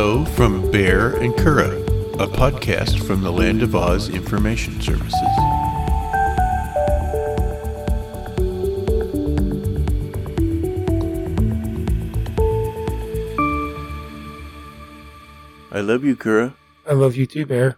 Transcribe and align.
Hello 0.00 0.24
from 0.24 0.62
Baehr 0.70 1.20
and 1.20 1.34
Curadh, 1.34 1.84
a 2.20 2.28
podcast 2.28 3.04
from 3.04 3.20
the 3.20 3.32
Land 3.32 3.64
of 3.64 3.74
Oz 3.74 4.08
Information 4.08 4.80
Services. 4.80 5.12
I 15.72 15.80
love 15.80 16.04
you, 16.04 16.14
Curadh. 16.16 16.54
I 16.86 16.92
love 16.92 17.16
you 17.16 17.26
too, 17.26 17.44
Baehr. 17.44 17.74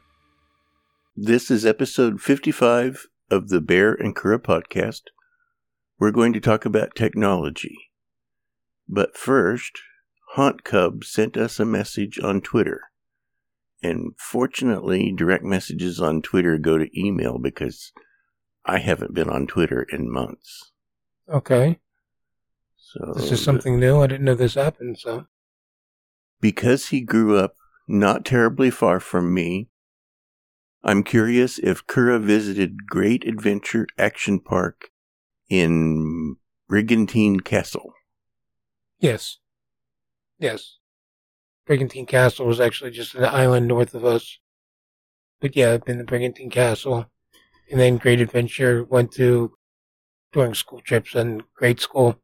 This 1.17 1.51
is 1.51 1.65
episode 1.65 2.21
55 2.21 3.07
of 3.31 3.49
the 3.49 3.63
Baehr 3.63 3.99
and 3.99 4.15
Curadh 4.15 4.43
podcast. 4.43 5.05
We're 5.99 6.11
going 6.11 6.35
to 6.35 6.41
talk 6.41 6.67
about 6.67 6.95
technology. 6.95 7.79
But 8.87 9.17
first, 9.17 9.81
Haunt 10.35 10.65
Cub 10.65 11.05
sent 11.05 11.37
us 11.37 11.59
a 11.59 11.65
message 11.65 12.19
on 12.21 12.41
Twitter. 12.41 12.83
And 13.83 14.13
fortunately, 14.19 15.13
direct 15.17 15.43
messages 15.43 16.01
on 16.01 16.23
Twitter 16.23 16.59
go 16.59 16.79
to 16.79 16.89
email 16.99 17.39
because 17.39 17.93
I 18.65 18.79
haven't 18.79 19.15
been 19.15 19.31
on 19.31 19.47
Twitter 19.47 19.87
in 19.91 20.11
months. 20.13 20.71
Okay. 21.29 21.81
So 22.77 23.13
This 23.17 23.33
is 23.33 23.43
something 23.43 23.81
new. 23.81 24.01
I 24.01 24.07
didn't 24.07 24.25
know 24.25 24.35
this 24.35 24.55
happened, 24.55 24.99
so. 24.99 25.27
because 26.41 26.89
he 26.89 27.01
grew 27.01 27.37
up 27.39 27.55
not 27.89 28.25
terribly 28.25 28.71
far 28.71 29.01
from 29.01 29.33
me, 29.35 29.69
I'm 30.83 31.03
curious 31.03 31.59
if 31.59 31.87
Curadh 31.87 32.23
visited 32.25 32.87
Great 32.87 33.27
Adventure 33.27 33.87
Action 33.99 34.41
Park 34.41 34.91
in 35.49 36.37
Brigantine 36.69 37.41
Castle. 37.41 37.93
Yes. 38.99 39.39
Yes. 40.41 40.79
Brigantine 41.67 42.07
Castle 42.07 42.47
was 42.47 42.61
actually 42.61 42.91
just 42.91 43.15
an 43.15 43.25
island 43.25 43.69
north 43.69 43.95
of 43.95 44.05
us. 44.05 44.39
But 45.41 45.55
yeah, 45.55 45.73
I've 45.73 45.85
been 45.85 45.99
to 45.99 46.05
Brigantine 46.05 46.51
Castle. 46.51 47.07
And 47.71 47.79
then 47.79 47.99
Great 47.99 48.21
Adventure 48.21 48.83
went 48.83 49.13
to 49.13 49.55
during 50.33 50.55
school 50.55 50.81
trips 50.81 51.15
and 51.15 51.43
grade 51.55 51.79
school. 51.79 52.21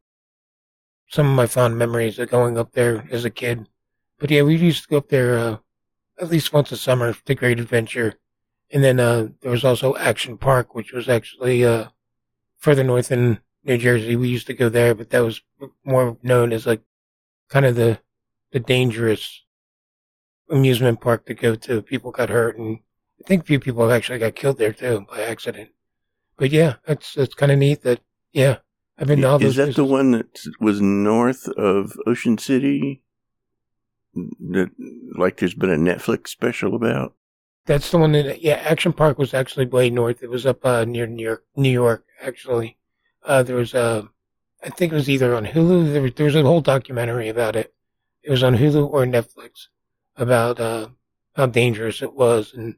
Some 1.08 1.28
of 1.28 1.36
my 1.36 1.47
fond 1.47 1.78
memories 1.78 2.19
of 2.19 2.31
going 2.31 2.58
up 2.58 2.73
there 2.73 3.06
as 3.12 3.25
a 3.25 3.31
kid. 3.31 3.69
But 4.19 4.30
yeah, 4.30 4.42
we 4.42 4.56
used 4.56 4.84
to 4.84 4.89
go 4.89 4.97
up 4.97 5.08
there 5.08 5.39
uh, 5.39 5.58
at 6.19 6.30
least 6.30 6.53
once 6.53 6.73
a 6.73 6.77
summer 6.77 7.12
to 7.12 7.34
Great 7.34 7.61
Adventure. 7.61 8.14
And 8.73 8.83
then 8.83 8.98
uh, 8.98 9.28
there 9.42 9.53
was 9.53 9.62
also 9.62 9.95
Action 9.97 10.39
Park, 10.39 10.75
which 10.75 10.92
was 10.92 11.08
actually 11.08 11.64
uh, 11.64 11.89
further 12.56 12.83
north 12.83 13.12
in 13.12 13.41
New 13.62 13.77
Jersey. 13.77 14.17
We 14.17 14.28
used 14.28 14.47
to 14.48 14.55
go 14.55 14.70
there, 14.70 14.95
but 14.95 15.11
that 15.11 15.20
was 15.20 15.42
more 15.84 16.17
known 16.23 16.53
as 16.53 16.67
like 16.67 16.80
kind 17.48 17.67
of 17.67 17.77
the 17.77 18.01
the 18.57 18.61
dangerous 18.61 19.43
amusement 20.49 20.99
park 20.99 21.27
to 21.27 21.35
go 21.35 21.55
to. 21.55 21.83
People 21.83 22.11
got 22.11 22.31
hurt, 22.31 22.57
and 22.57 22.79
I 23.21 23.29
think 23.29 23.43
a 23.43 23.45
few 23.45 23.61
people 23.61 23.93
actually 23.93 24.19
got 24.19 24.35
killed 24.35 24.57
there 24.57 24.73
too 24.73 25.05
by 25.11 25.21
accident. 25.21 25.73
But 26.39 26.53
yeah, 26.53 26.77
that's 26.87 27.13
that's 27.13 27.35
kind 27.35 27.53
of 27.53 27.59
neat. 27.59 27.83
That 27.83 28.01
yeah, 28.33 28.59
I've 28.98 29.09
been 29.09 29.21
to 29.21 29.29
all 29.29 29.39
those. 29.39 29.59
Is 29.59 29.67
that 29.67 29.77
the 29.77 29.85
one 29.85 30.13
that 30.13 30.41
was 30.59 30.81
north 30.81 31.48
of 31.48 31.98
Ocean 32.07 32.39
City? 32.39 33.03
That 34.15 34.70
like 35.19 35.37
there's 35.37 35.53
been 35.53 35.69
a 35.69 35.77
Netflix 35.77 36.29
special 36.29 36.75
about? 36.75 37.13
That's 37.67 37.91
the 37.91 37.98
one 37.98 38.13
that 38.13 38.41
yeah, 38.41 38.55
Action 38.55 38.95
Park 38.95 39.19
was 39.19 39.35
actually 39.35 39.67
way 39.67 39.91
north. 39.91 40.23
It 40.23 40.31
was 40.31 40.47
up 40.47 40.65
uh, 40.65 40.87
near 40.87 41.07
New 41.07 41.23
York, 41.23 41.45
New 41.57 41.69
York 41.69 42.07
actually. 42.23 42.79
Uh, 43.23 43.43
there 43.43 43.57
was 43.57 43.75
uh, 43.75 44.05
I 44.65 44.70
think 44.70 44.93
it 44.93 44.97
was 44.97 45.11
either 45.11 45.35
on 45.35 45.45
Hulu. 45.45 45.93
There 45.93 46.01
was, 46.01 46.13
there 46.15 46.25
was 46.25 46.37
a 46.37 46.43
whole 46.43 46.63
documentary 46.63 47.29
about 47.29 47.55
it. 47.55 47.75
It 48.27 48.33
was 48.33 48.43
on 48.43 48.57
Hulu 48.57 48.93
or 48.93 49.07
Netflix 49.07 49.69
about 50.17 50.59
uh, 50.59 50.89
how 51.37 51.47
dangerous 51.47 52.03
it 52.03 52.13
was. 52.13 52.53
And 52.53 52.75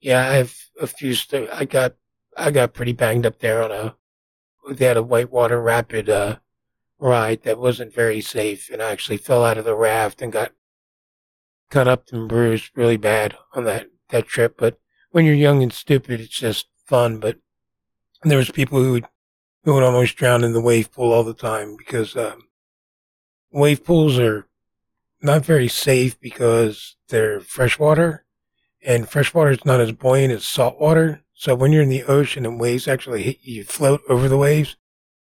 yeah, 0.00 0.28
I 0.28 0.34
have 0.34 0.52
a 0.80 0.88
few. 0.88 1.14
St- 1.14 1.48
I 1.52 1.64
got 1.64 1.94
I 2.36 2.50
got 2.50 2.74
pretty 2.74 2.92
banged 2.92 3.24
up 3.24 3.38
there 3.38 3.62
on 3.62 3.70
a. 3.70 3.94
They 4.68 4.86
had 4.86 4.96
a 4.96 5.02
whitewater 5.04 5.62
rapid 5.62 6.08
uh, 6.10 6.38
ride 6.98 7.44
that 7.44 7.60
wasn't 7.60 7.94
very 7.94 8.20
safe, 8.20 8.68
and 8.68 8.82
I 8.82 8.90
actually 8.90 9.18
fell 9.18 9.44
out 9.44 9.58
of 9.58 9.64
the 9.64 9.76
raft 9.76 10.22
and 10.22 10.32
got 10.32 10.52
cut 11.70 11.86
up 11.86 12.08
and 12.10 12.28
bruised 12.28 12.72
really 12.74 12.96
bad 12.96 13.36
on 13.54 13.62
that 13.66 13.90
that 14.08 14.26
trip. 14.26 14.56
But 14.58 14.80
when 15.12 15.24
you're 15.24 15.36
young 15.36 15.62
and 15.62 15.72
stupid, 15.72 16.20
it's 16.20 16.36
just 16.36 16.66
fun. 16.84 17.20
But 17.20 17.38
there 18.24 18.38
was 18.38 18.50
people 18.50 18.82
who 18.82 18.90
would 18.90 19.06
who 19.62 19.74
would 19.74 19.84
almost 19.84 20.16
drown 20.16 20.42
in 20.42 20.52
the 20.52 20.60
wave 20.60 20.90
pool 20.90 21.12
all 21.12 21.22
the 21.22 21.32
time 21.32 21.76
because 21.76 22.16
um, 22.16 22.48
wave 23.52 23.84
pools 23.84 24.18
are 24.18 24.48
not 25.22 25.44
very 25.44 25.68
safe 25.68 26.18
because 26.20 26.96
they're 27.08 27.40
freshwater, 27.40 28.24
and 28.82 29.08
freshwater 29.08 29.50
is 29.50 29.64
not 29.64 29.80
as 29.80 29.92
buoyant 29.92 30.32
as 30.32 30.44
saltwater. 30.44 31.22
So 31.34 31.54
when 31.54 31.72
you're 31.72 31.82
in 31.82 31.88
the 31.88 32.04
ocean 32.04 32.46
and 32.46 32.60
waves 32.60 32.88
actually 32.88 33.22
hit 33.22 33.38
you, 33.42 33.56
you 33.56 33.64
float 33.64 34.02
over 34.08 34.28
the 34.28 34.38
waves. 34.38 34.76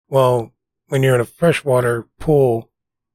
Well, 0.08 0.54
when 0.88 1.04
you're 1.04 1.16
in 1.16 1.22
a 1.22 1.26
freshwater 1.26 2.08
pool 2.20 2.70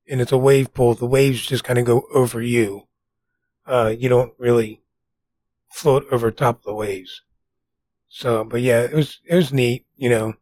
and 0.09 0.21
it's 0.21 0.33
a 0.33 0.39
wave 0.39 0.73
pool, 0.73 0.95
the 0.95 1.07
waves 1.07 1.47
just 1.47 1.65
kind 1.65 1.79
of 1.79 1.85
go 1.85 2.07
over 2.15 2.41
you. 2.41 2.89
Uh, 3.67 3.95
you 3.97 4.09
don't 4.09 4.33
really 4.39 4.83
float 5.71 6.07
over 6.11 6.31
top 6.31 6.59
of 6.59 6.65
the 6.65 6.75
waves. 6.75 7.23
So, 8.09 8.45
but 8.45 8.63
yeah, 8.63 8.81
it 8.81 8.95
was 8.95 9.21
it 9.27 9.35
was 9.35 9.53
neat, 9.53 9.85
you 9.97 10.09
know. 10.09 10.35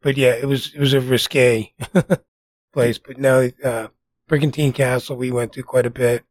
But 0.00 0.16
yeah, 0.16 0.32
it 0.32 0.46
was 0.46 0.74
it 0.74 0.80
was 0.80 0.92
a 0.92 1.00
risque 1.00 1.72
place. 2.72 2.98
But 2.98 3.18
now, 3.18 3.48
uh, 3.62 3.88
Brigantine 4.32 4.72
Castle 4.72 5.14
we 5.16 5.30
went 5.30 5.52
to 5.52 5.62
quite 5.62 5.84
a 5.84 5.90
bit. 5.90 6.24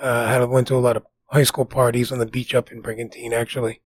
Uh, 0.00 0.26
had 0.26 0.42
went 0.48 0.66
to 0.68 0.74
a 0.74 0.78
lot 0.80 0.96
of 0.96 1.04
high 1.26 1.42
school 1.42 1.66
parties 1.66 2.10
on 2.10 2.18
the 2.18 2.24
beach 2.24 2.54
up 2.54 2.72
in 2.72 2.80
Brigantine 2.80 3.34
actually. 3.34 3.82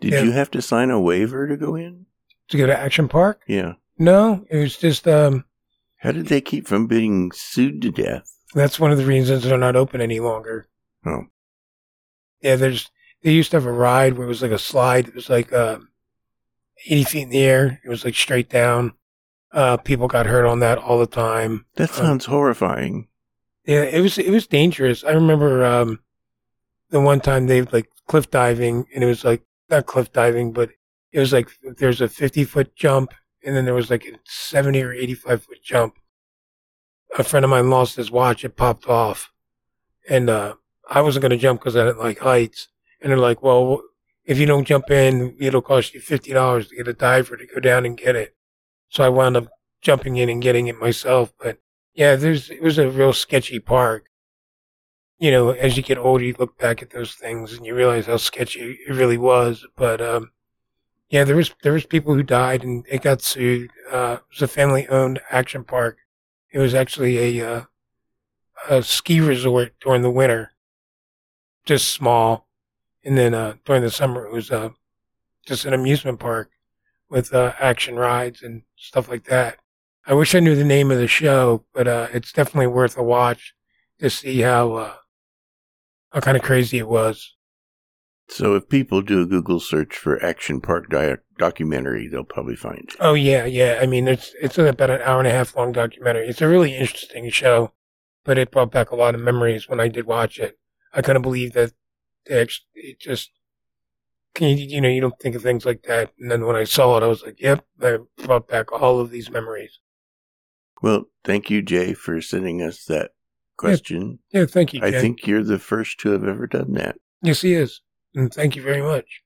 Did 0.00 0.12
Yeah. 0.14 0.22
you 0.22 0.32
have 0.32 0.50
to 0.50 0.60
sign 0.60 0.90
a 0.90 1.00
waiver 1.00 1.46
to 1.46 1.56
go 1.56 1.76
in? 1.76 2.06
To 2.48 2.56
go 2.56 2.66
to 2.66 2.76
Action 2.76 3.06
Park? 3.06 3.42
Yeah. 3.46 3.74
No, 3.96 4.44
it 4.50 4.56
was 4.56 4.76
just 4.76 5.06
um. 5.06 5.44
How 5.98 6.10
did 6.10 6.26
they 6.26 6.40
keep 6.40 6.66
from 6.66 6.88
being 6.88 7.30
sued 7.30 7.80
to 7.82 7.92
death? 7.92 8.28
That's 8.54 8.80
one 8.80 8.90
of 8.90 8.98
the 8.98 9.06
reasons 9.06 9.44
they're 9.44 9.56
not 9.56 9.76
open 9.76 10.00
any 10.00 10.18
longer. 10.18 10.66
Oh. 11.06 11.26
Yeah, 12.40 12.56
there's 12.56 12.90
they 13.22 13.30
used 13.30 13.52
to 13.52 13.58
have 13.58 13.66
a 13.66 13.72
ride 13.72 14.14
where 14.14 14.24
it 14.26 14.28
was 14.28 14.42
like 14.42 14.50
a 14.50 14.58
slide. 14.58 15.06
It 15.06 15.14
was 15.14 15.30
like 15.30 15.52
um, 15.52 15.90
80 16.88 17.04
feet 17.04 17.22
in 17.22 17.28
the 17.30 17.44
air. 17.44 17.80
It 17.84 17.88
was 17.88 18.04
like 18.04 18.16
straight 18.16 18.50
down. 18.50 18.94
Uh, 19.52 19.76
people 19.76 20.08
got 20.08 20.26
hurt 20.26 20.46
on 20.46 20.60
that 20.60 20.78
all 20.78 20.98
the 20.98 21.06
time. 21.06 21.66
That 21.76 21.90
Uh, 21.90 21.94
sounds 21.94 22.24
horrifying. 22.26 23.08
Yeah, 23.66 23.82
it 23.82 24.00
was 24.00 24.18
it 24.18 24.30
was 24.30 24.46
dangerous. 24.46 25.04
I 25.04 25.10
remember 25.12 25.64
um, 25.64 26.00
the 26.90 27.00
one 27.00 27.20
time 27.20 27.46
they 27.46 27.62
like 27.62 27.88
cliff 28.08 28.30
diving, 28.30 28.86
and 28.94 29.04
it 29.04 29.06
was 29.06 29.24
like 29.24 29.42
not 29.70 29.86
cliff 29.86 30.12
diving, 30.12 30.52
but 30.52 30.70
it 31.12 31.20
was 31.20 31.32
like 31.32 31.48
there's 31.78 32.00
a 32.00 32.08
50 32.08 32.44
foot 32.44 32.74
jump, 32.74 33.12
and 33.44 33.54
then 33.54 33.64
there 33.64 33.74
was 33.74 33.90
like 33.90 34.04
a 34.06 34.18
70 34.24 34.82
or 34.82 34.92
85 34.92 35.42
foot 35.44 35.62
jump. 35.62 35.94
A 37.18 37.22
friend 37.22 37.44
of 37.44 37.50
mine 37.50 37.68
lost 37.70 37.96
his 37.96 38.10
watch; 38.10 38.44
it 38.44 38.56
popped 38.56 38.88
off, 38.88 39.30
and 40.08 40.30
uh, 40.30 40.54
I 40.88 41.02
wasn't 41.02 41.22
gonna 41.22 41.36
jump 41.36 41.60
because 41.60 41.76
I 41.76 41.84
didn't 41.84 41.98
like 42.00 42.20
heights. 42.20 42.68
And 43.00 43.10
they're 43.10 43.18
like, 43.18 43.42
"Well, 43.42 43.82
if 44.24 44.38
you 44.38 44.46
don't 44.46 44.64
jump 44.64 44.90
in, 44.90 45.36
it'll 45.38 45.60
cost 45.62 45.92
you 45.94 46.00
fifty 46.00 46.32
dollars 46.32 46.68
to 46.68 46.76
get 46.76 46.88
a 46.88 46.94
diver 46.94 47.36
to 47.36 47.46
go 47.46 47.60
down 47.60 47.84
and 47.84 47.98
get 47.98 48.16
it." 48.16 48.34
So 48.92 49.02
I 49.02 49.08
wound 49.08 49.38
up 49.38 49.48
jumping 49.80 50.18
in 50.18 50.28
and 50.28 50.42
getting 50.42 50.66
it 50.66 50.78
myself, 50.78 51.32
but 51.42 51.56
yeah, 51.94 52.14
there's 52.14 52.50
it 52.50 52.62
was 52.62 52.76
a 52.76 52.90
real 52.90 53.14
sketchy 53.14 53.58
park. 53.58 54.04
You 55.18 55.30
know, 55.30 55.50
as 55.50 55.78
you 55.78 55.82
get 55.82 55.96
older, 55.96 56.22
you 56.22 56.34
look 56.38 56.58
back 56.58 56.82
at 56.82 56.90
those 56.90 57.14
things 57.14 57.54
and 57.54 57.64
you 57.64 57.74
realize 57.74 58.04
how 58.04 58.18
sketchy 58.18 58.80
it 58.86 58.92
really 58.92 59.16
was. 59.16 59.64
But 59.76 60.02
um, 60.02 60.32
yeah, 61.08 61.24
there 61.24 61.36
was 61.36 61.54
there 61.62 61.72
was 61.72 61.86
people 61.86 62.12
who 62.12 62.22
died 62.22 62.64
and 62.64 62.84
it 62.86 63.00
got 63.00 63.22
sued. 63.22 63.70
Uh, 63.90 64.18
it 64.20 64.24
was 64.30 64.42
a 64.42 64.48
family-owned 64.48 65.22
action 65.30 65.64
park. 65.64 65.96
It 66.50 66.58
was 66.58 66.74
actually 66.74 67.38
a 67.40 67.50
uh, 67.50 67.62
a 68.68 68.82
ski 68.82 69.22
resort 69.22 69.72
during 69.80 70.02
the 70.02 70.10
winter, 70.10 70.52
just 71.64 71.90
small, 71.92 72.46
and 73.02 73.16
then 73.16 73.32
uh, 73.32 73.54
during 73.64 73.80
the 73.80 73.90
summer 73.90 74.26
it 74.26 74.32
was 74.32 74.50
uh, 74.50 74.68
just 75.46 75.64
an 75.64 75.72
amusement 75.72 76.20
park 76.20 76.50
with 77.12 77.34
uh, 77.34 77.52
action 77.60 77.96
rides 77.96 78.42
and 78.42 78.62
stuff 78.74 79.08
like 79.08 79.24
that. 79.24 79.58
I 80.06 80.14
wish 80.14 80.34
I 80.34 80.40
knew 80.40 80.56
the 80.56 80.64
name 80.64 80.90
of 80.90 80.98
the 80.98 81.06
show, 81.06 81.64
but 81.74 81.86
uh, 81.86 82.08
it's 82.12 82.32
definitely 82.32 82.68
worth 82.68 82.96
a 82.96 83.02
watch 83.02 83.54
to 84.00 84.08
see 84.08 84.40
how 84.40 84.72
uh, 84.72 84.94
how 86.10 86.20
kind 86.20 86.36
of 86.36 86.42
crazy 86.42 86.78
it 86.78 86.88
was. 86.88 87.36
So 88.28 88.54
if 88.54 88.68
people 88.68 89.02
do 89.02 89.20
a 89.20 89.26
Google 89.26 89.60
search 89.60 89.94
for 89.94 90.24
Action 90.24 90.60
Park 90.60 90.88
di- 90.88 91.18
documentary, 91.36 92.08
they'll 92.08 92.24
probably 92.24 92.56
find 92.56 92.78
it. 92.78 92.96
Oh 92.98 93.14
yeah, 93.14 93.44
yeah. 93.44 93.78
I 93.80 93.86
mean, 93.86 94.08
it's 94.08 94.34
it's 94.40 94.56
about 94.56 94.90
an 94.90 95.02
hour 95.02 95.18
and 95.18 95.28
a 95.28 95.32
half 95.32 95.54
long 95.54 95.70
documentary. 95.70 96.26
It's 96.28 96.40
a 96.40 96.48
really 96.48 96.74
interesting 96.74 97.28
show, 97.28 97.74
but 98.24 98.38
it 98.38 98.50
brought 98.50 98.72
back 98.72 98.90
a 98.90 98.96
lot 98.96 99.14
of 99.14 99.20
memories 99.20 99.68
when 99.68 99.80
I 99.80 99.88
did 99.88 100.06
watch 100.06 100.38
it. 100.38 100.58
I 100.94 101.02
couldn't 101.02 101.22
believe 101.22 101.52
that 101.52 101.72
they 102.26 102.40
act- 102.40 102.62
it 102.74 102.98
just 102.98 103.30
you, 104.40 104.48
you 104.48 104.80
know 104.80 104.88
you 104.88 105.00
don't 105.00 105.18
think 105.20 105.34
of 105.34 105.42
things 105.42 105.64
like 105.64 105.82
that, 105.82 106.12
and 106.18 106.30
then 106.30 106.46
when 106.46 106.56
I 106.56 106.64
saw 106.64 106.96
it, 106.96 107.02
I 107.02 107.06
was 107.06 107.22
like, 107.22 107.40
yep, 107.40 107.64
that 107.78 108.04
brought 108.18 108.48
back 108.48 108.72
all 108.72 109.00
of 109.00 109.10
these 109.10 109.30
memories. 109.30 109.78
Well, 110.82 111.04
thank 111.24 111.50
you, 111.50 111.62
Jay, 111.62 111.94
for 111.94 112.20
sending 112.20 112.60
us 112.62 112.84
that 112.86 113.12
question. 113.56 114.18
Yeah, 114.32 114.46
thank 114.46 114.74
you, 114.74 114.80
Jay. 114.80 114.86
I 114.86 115.00
think 115.00 115.26
you're 115.26 115.44
the 115.44 115.58
first 115.58 116.00
to 116.00 116.10
have 116.10 116.24
ever 116.24 116.46
done 116.46 116.72
that. 116.72 116.96
Yes, 117.22 117.40
he 117.40 117.54
is. 117.54 117.80
And 118.14 118.32
thank 118.32 118.56
you 118.56 118.62
very 118.62 118.82
much. 118.82 119.22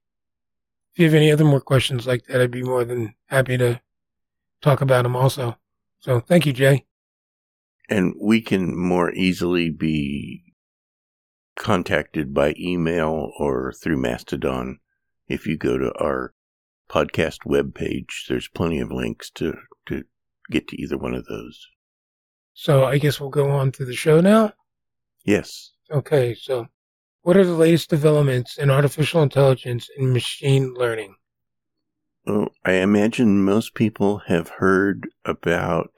If 0.92 1.00
you 1.00 1.04
have 1.06 1.14
any 1.14 1.32
other 1.32 1.44
more 1.44 1.60
questions 1.60 2.06
like 2.06 2.24
that, 2.26 2.40
I'd 2.40 2.50
be 2.50 2.62
more 2.62 2.84
than 2.84 3.14
happy 3.26 3.56
to 3.58 3.80
talk 4.60 4.80
about 4.80 5.02
them 5.04 5.16
also. 5.16 5.56
So 5.98 6.20
thank 6.20 6.46
you, 6.46 6.52
Jay. 6.52 6.84
And 7.88 8.14
we 8.20 8.40
can 8.40 8.76
more 8.76 9.12
easily 9.12 9.70
be 9.70 10.42
contacted 11.56 12.34
by 12.34 12.54
email 12.58 13.32
or 13.38 13.72
through 13.72 13.96
Mastodon 13.96 14.78
if 15.28 15.46
you 15.46 15.56
go 15.56 15.78
to 15.78 15.92
our 15.98 16.32
podcast 16.88 17.38
webpage. 17.46 18.26
There's 18.28 18.48
plenty 18.48 18.80
of 18.80 18.90
links 18.92 19.30
to, 19.30 19.54
to 19.86 20.04
get 20.50 20.68
to 20.68 20.80
either 20.80 20.96
one 20.96 21.14
of 21.14 21.26
those. 21.26 21.66
So 22.54 22.84
I 22.84 22.98
guess 22.98 23.20
we'll 23.20 23.30
go 23.30 23.50
on 23.50 23.72
to 23.72 23.84
the 23.84 23.94
show 23.94 24.20
now. 24.20 24.52
Yes. 25.24 25.72
Okay, 25.90 26.34
so 26.34 26.66
what 27.22 27.36
are 27.36 27.44
the 27.44 27.52
latest 27.52 27.90
developments 27.90 28.56
in 28.58 28.70
artificial 28.70 29.22
intelligence 29.22 29.88
and 29.98 30.12
machine 30.12 30.72
learning? 30.74 31.16
Well, 32.24 32.48
I 32.64 32.72
imagine 32.74 33.44
most 33.44 33.74
people 33.74 34.18
have 34.26 34.48
heard 34.48 35.08
about 35.24 35.90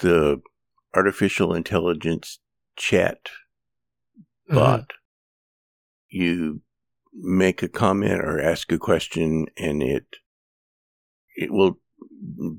the 0.00 0.40
artificial 0.94 1.54
intelligence 1.54 2.40
chat 2.76 3.28
Mm-hmm. 4.48 4.58
bot. 4.58 4.92
You 6.08 6.62
make 7.12 7.62
a 7.62 7.68
comment 7.68 8.20
or 8.20 8.40
ask 8.40 8.70
a 8.72 8.78
question 8.78 9.46
and 9.56 9.82
it 9.82 10.06
it 11.36 11.52
will 11.52 11.78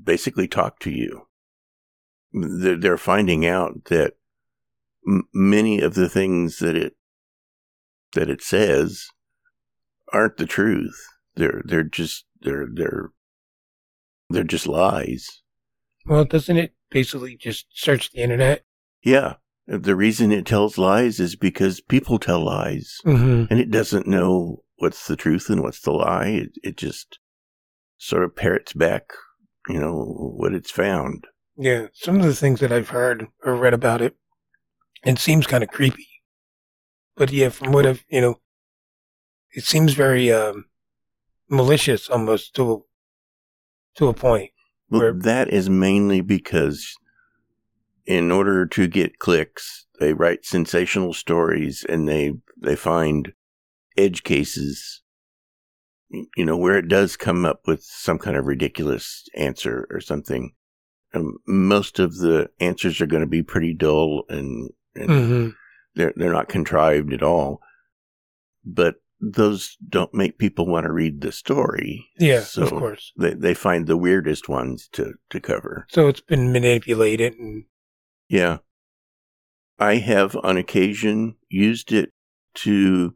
basically 0.03 0.47
talk 0.47 0.79
to 0.79 0.91
you. 0.91 1.27
They're 2.33 2.97
finding 2.97 3.45
out 3.45 3.85
that 3.85 4.13
m- 5.07 5.27
many 5.33 5.81
of 5.81 5.93
the 5.93 6.09
things 6.09 6.59
that 6.59 6.75
it 6.75 6.95
that 8.13 8.29
it 8.29 8.41
says 8.41 9.07
aren't 10.11 10.37
the 10.37 10.45
truth. 10.45 10.95
They're 11.35 11.61
they're 11.65 11.83
just 11.83 12.25
they're 12.41 12.67
they're 12.73 13.11
they're 14.29 14.43
just 14.43 14.67
lies. 14.67 15.41
Well, 16.05 16.25
doesn't 16.25 16.57
it 16.57 16.73
basically 16.89 17.35
just 17.35 17.67
search 17.73 18.11
the 18.11 18.19
internet? 18.19 18.63
Yeah. 19.03 19.35
The 19.79 19.95
reason 19.95 20.31
it 20.33 20.45
tells 20.45 20.77
lies 20.77 21.19
is 21.21 21.35
because 21.37 21.79
people 21.79 22.19
tell 22.19 22.43
lies 22.43 22.97
Mm-hmm. 23.05 23.45
and 23.49 23.59
it 23.59 23.71
doesn't 23.71 24.05
know 24.05 24.63
what's 24.77 25.07
the 25.07 25.15
truth 25.15 25.49
and 25.49 25.61
what's 25.61 25.81
the 25.81 25.91
lie. 25.91 26.27
It, 26.27 26.49
it 26.63 26.77
just 26.77 27.19
sort 27.97 28.23
of 28.23 28.35
parrots 28.35 28.73
back, 28.73 29.03
you 29.69 29.79
know, 29.79 30.33
what 30.35 30.53
it's 30.53 30.71
found. 30.71 31.25
Yeah, 31.55 31.87
some 31.93 32.17
of 32.17 32.23
the 32.23 32.35
things 32.35 32.59
that 32.59 32.71
I've 32.71 32.89
heard 32.89 33.27
or 33.43 33.55
read 33.55 33.73
about 33.73 34.01
it, 34.01 34.15
it 35.05 35.19
seems 35.19 35.47
kind 35.47 35.63
of 35.63 35.69
creepy. 35.69 36.07
But 37.15 37.31
yeah, 37.31 37.49
from 37.49 37.71
what 37.71 37.85
I've, 37.85 38.03
you 38.09 38.19
know, 38.21 38.39
it 39.53 39.63
seems 39.63 39.93
very 39.93 40.31
um, 40.33 40.65
malicious 41.49 42.09
almost 42.09 42.55
to 42.55 42.85
to 43.95 44.07
a 44.07 44.13
point. 44.13 44.51
Well, 44.89 45.13
that 45.13 45.49
is 45.49 45.69
mainly 45.69 46.21
because 46.21 46.95
in 48.05 48.31
order 48.31 48.65
to 48.65 48.87
get 48.87 49.19
clicks, 49.19 49.85
they 49.99 50.13
write 50.13 50.45
sensational 50.45 51.13
stories 51.13 51.85
and 51.87 52.07
they, 52.07 52.33
they 52.61 52.75
find 52.75 53.33
edge 53.97 54.23
cases, 54.23 55.01
you 56.09 56.45
know, 56.45 56.57
where 56.57 56.77
it 56.77 56.87
does 56.87 57.15
come 57.17 57.45
up 57.45 57.61
with 57.67 57.83
some 57.83 58.17
kind 58.17 58.35
of 58.37 58.45
ridiculous 58.45 59.27
answer 59.35 59.87
or 59.91 59.99
something. 60.01 60.53
Um, 61.13 61.37
most 61.45 61.99
of 61.99 62.17
the 62.17 62.49
answers 62.59 63.01
are 63.01 63.05
going 63.07 63.21
to 63.21 63.27
be 63.27 63.43
pretty 63.43 63.73
dull 63.73 64.23
and, 64.29 64.69
and 64.95 65.09
Mm-hmm. 65.09 65.49
they're 65.95 66.13
they're 66.15 66.31
not 66.33 66.47
contrived 66.49 67.13
at 67.13 67.21
all. 67.23 67.59
But 68.63 68.95
those 69.19 69.77
don't 69.87 70.13
make 70.13 70.37
people 70.37 70.65
want 70.65 70.85
to 70.85 70.91
read 70.91 71.21
the 71.21 71.31
story. 71.31 72.07
Yeah, 72.17 72.41
So- 72.41 72.63
of 72.63 72.69
course. 72.71 73.11
They 73.17 73.33
they 73.33 73.53
find 73.53 73.87
the 73.87 73.97
weirdest 73.97 74.47
ones 74.49 74.87
to 74.93 75.13
to 75.29 75.39
cover. 75.39 75.85
So 75.89 76.07
it's 76.07 76.21
been 76.21 76.51
manipulated 76.51 77.33
and 77.35 77.65
Yeah. 78.31 78.59
I 79.77 79.95
have 79.95 80.37
on 80.41 80.55
occasion 80.55 81.35
used 81.49 81.91
it 81.91 82.13
to 82.55 83.13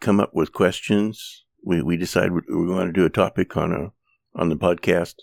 come 0.00 0.20
up 0.20 0.30
with 0.32 0.54
questions. 0.54 1.44
We 1.62 1.82
we 1.82 1.98
decided 1.98 2.32
we 2.32 2.40
we 2.48 2.66
want 2.72 2.88
to 2.88 2.92
do 2.98 3.04
a 3.04 3.10
topic 3.10 3.56
on 3.58 3.72
a 3.72 3.92
on 4.34 4.48
the 4.48 4.56
podcast 4.56 5.16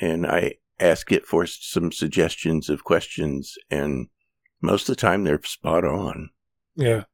and 0.00 0.26
I 0.26 0.54
ask 0.78 1.12
it 1.12 1.26
for 1.26 1.44
some 1.46 1.92
suggestions 1.92 2.70
of 2.70 2.84
questions 2.84 3.56
and 3.70 4.06
most 4.62 4.88
of 4.88 4.96
the 4.96 5.00
time 5.00 5.24
they're 5.24 5.42
spot 5.42 5.84
on. 5.84 6.30
yeah, 6.76 7.04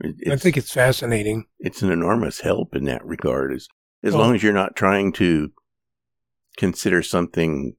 It- 0.00 0.32
I 0.32 0.36
think 0.36 0.56
it's 0.56 0.72
fascinating. 0.72 1.46
it's 1.60 1.82
an 1.82 1.92
enormous 1.92 2.40
help 2.40 2.74
in 2.74 2.84
that 2.86 3.04
regard 3.04 3.52
as 3.52 3.68
as 4.02 4.12
Well- 4.12 4.22
long 4.22 4.34
as 4.34 4.42
you're 4.42 4.52
not 4.52 4.74
trying 4.74 5.12
to 5.12 5.52
consider 6.56 7.00
something 7.02 7.76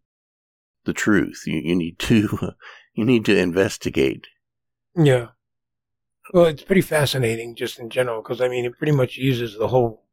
the 0.86 0.94
truth 0.94 1.44
you, 1.46 1.60
you 1.60 1.76
need 1.76 1.98
to 2.00 2.54
you 2.94 3.06
need 3.06 3.26
to 3.26 3.38
investigate 3.38 4.28
Yeah. 4.96 5.28
Well, 6.34 6.46
it's 6.46 6.64
pretty 6.64 6.82
fascinating 6.82 7.56
just 7.56 7.80
in 7.80 7.90
general 7.90 8.22
because 8.22 8.42
I 8.42 8.48
mean, 8.48 8.66
it 8.66 8.78
pretty 8.78 8.94
much 8.94 9.18
uses 9.18 9.58
the 9.58 9.68
whole 9.68 10.06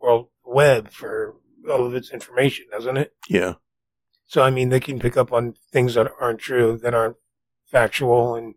world 0.00 0.28
web 0.44 0.90
for 0.90 1.36
all 1.70 1.86
of 1.86 1.94
its 1.94 2.10
information, 2.12 2.66
doesn't 2.70 2.96
it? 2.96 3.14
yeah 3.28 3.54
So 4.26 4.42
I 4.42 4.50
mean, 4.50 4.68
they 4.68 4.80
can 4.80 4.98
pick 5.00 5.16
up 5.16 5.32
on 5.32 5.54
things 5.72 5.94
that 5.94 6.10
aren't 6.20 6.40
true, 6.40 6.78
that 6.82 6.94
aren't 6.94 7.16
factual, 7.70 8.34
and 8.34 8.54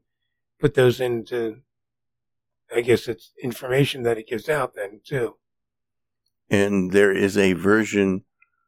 put 0.60 0.74
those 0.76 1.00
into. 1.00 1.62
I 2.76 2.82
guess 2.82 3.08
it's 3.08 3.32
information 3.42 4.04
that 4.04 4.18
it 4.20 4.28
gives 4.28 4.48
out 4.48 4.76
then 4.76 5.02
too. 5.04 5.38
and 6.52 6.92
there 6.92 7.12
is 7.12 7.38
a 7.38 7.54
version 7.54 8.24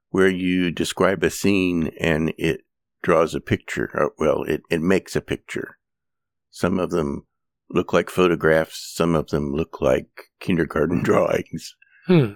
where 0.10 0.28
you 0.30 0.72
describe 0.72 1.24
a 1.24 1.30
scene 1.30 1.92
and 2.00 2.34
it 2.38 2.62
draws 3.04 3.34
a 3.36 3.42
picture 3.42 3.90
or, 3.94 4.14
well 4.18 4.44
it, 4.44 4.62
it 4.70 4.82
makes 4.82 5.16
a 5.16 5.22
picture 5.22 5.78
some 6.50 6.80
of 6.80 6.90
them 6.92 7.26
look 7.70 7.94
like 7.94 8.10
photographs 8.10 8.92
some 8.94 9.16
of 9.16 9.28
them 9.30 9.54
look 9.54 9.82
like 9.82 10.10
kindergarten 10.40 11.02
drawings 11.04 11.76
Hmm. 12.08 12.34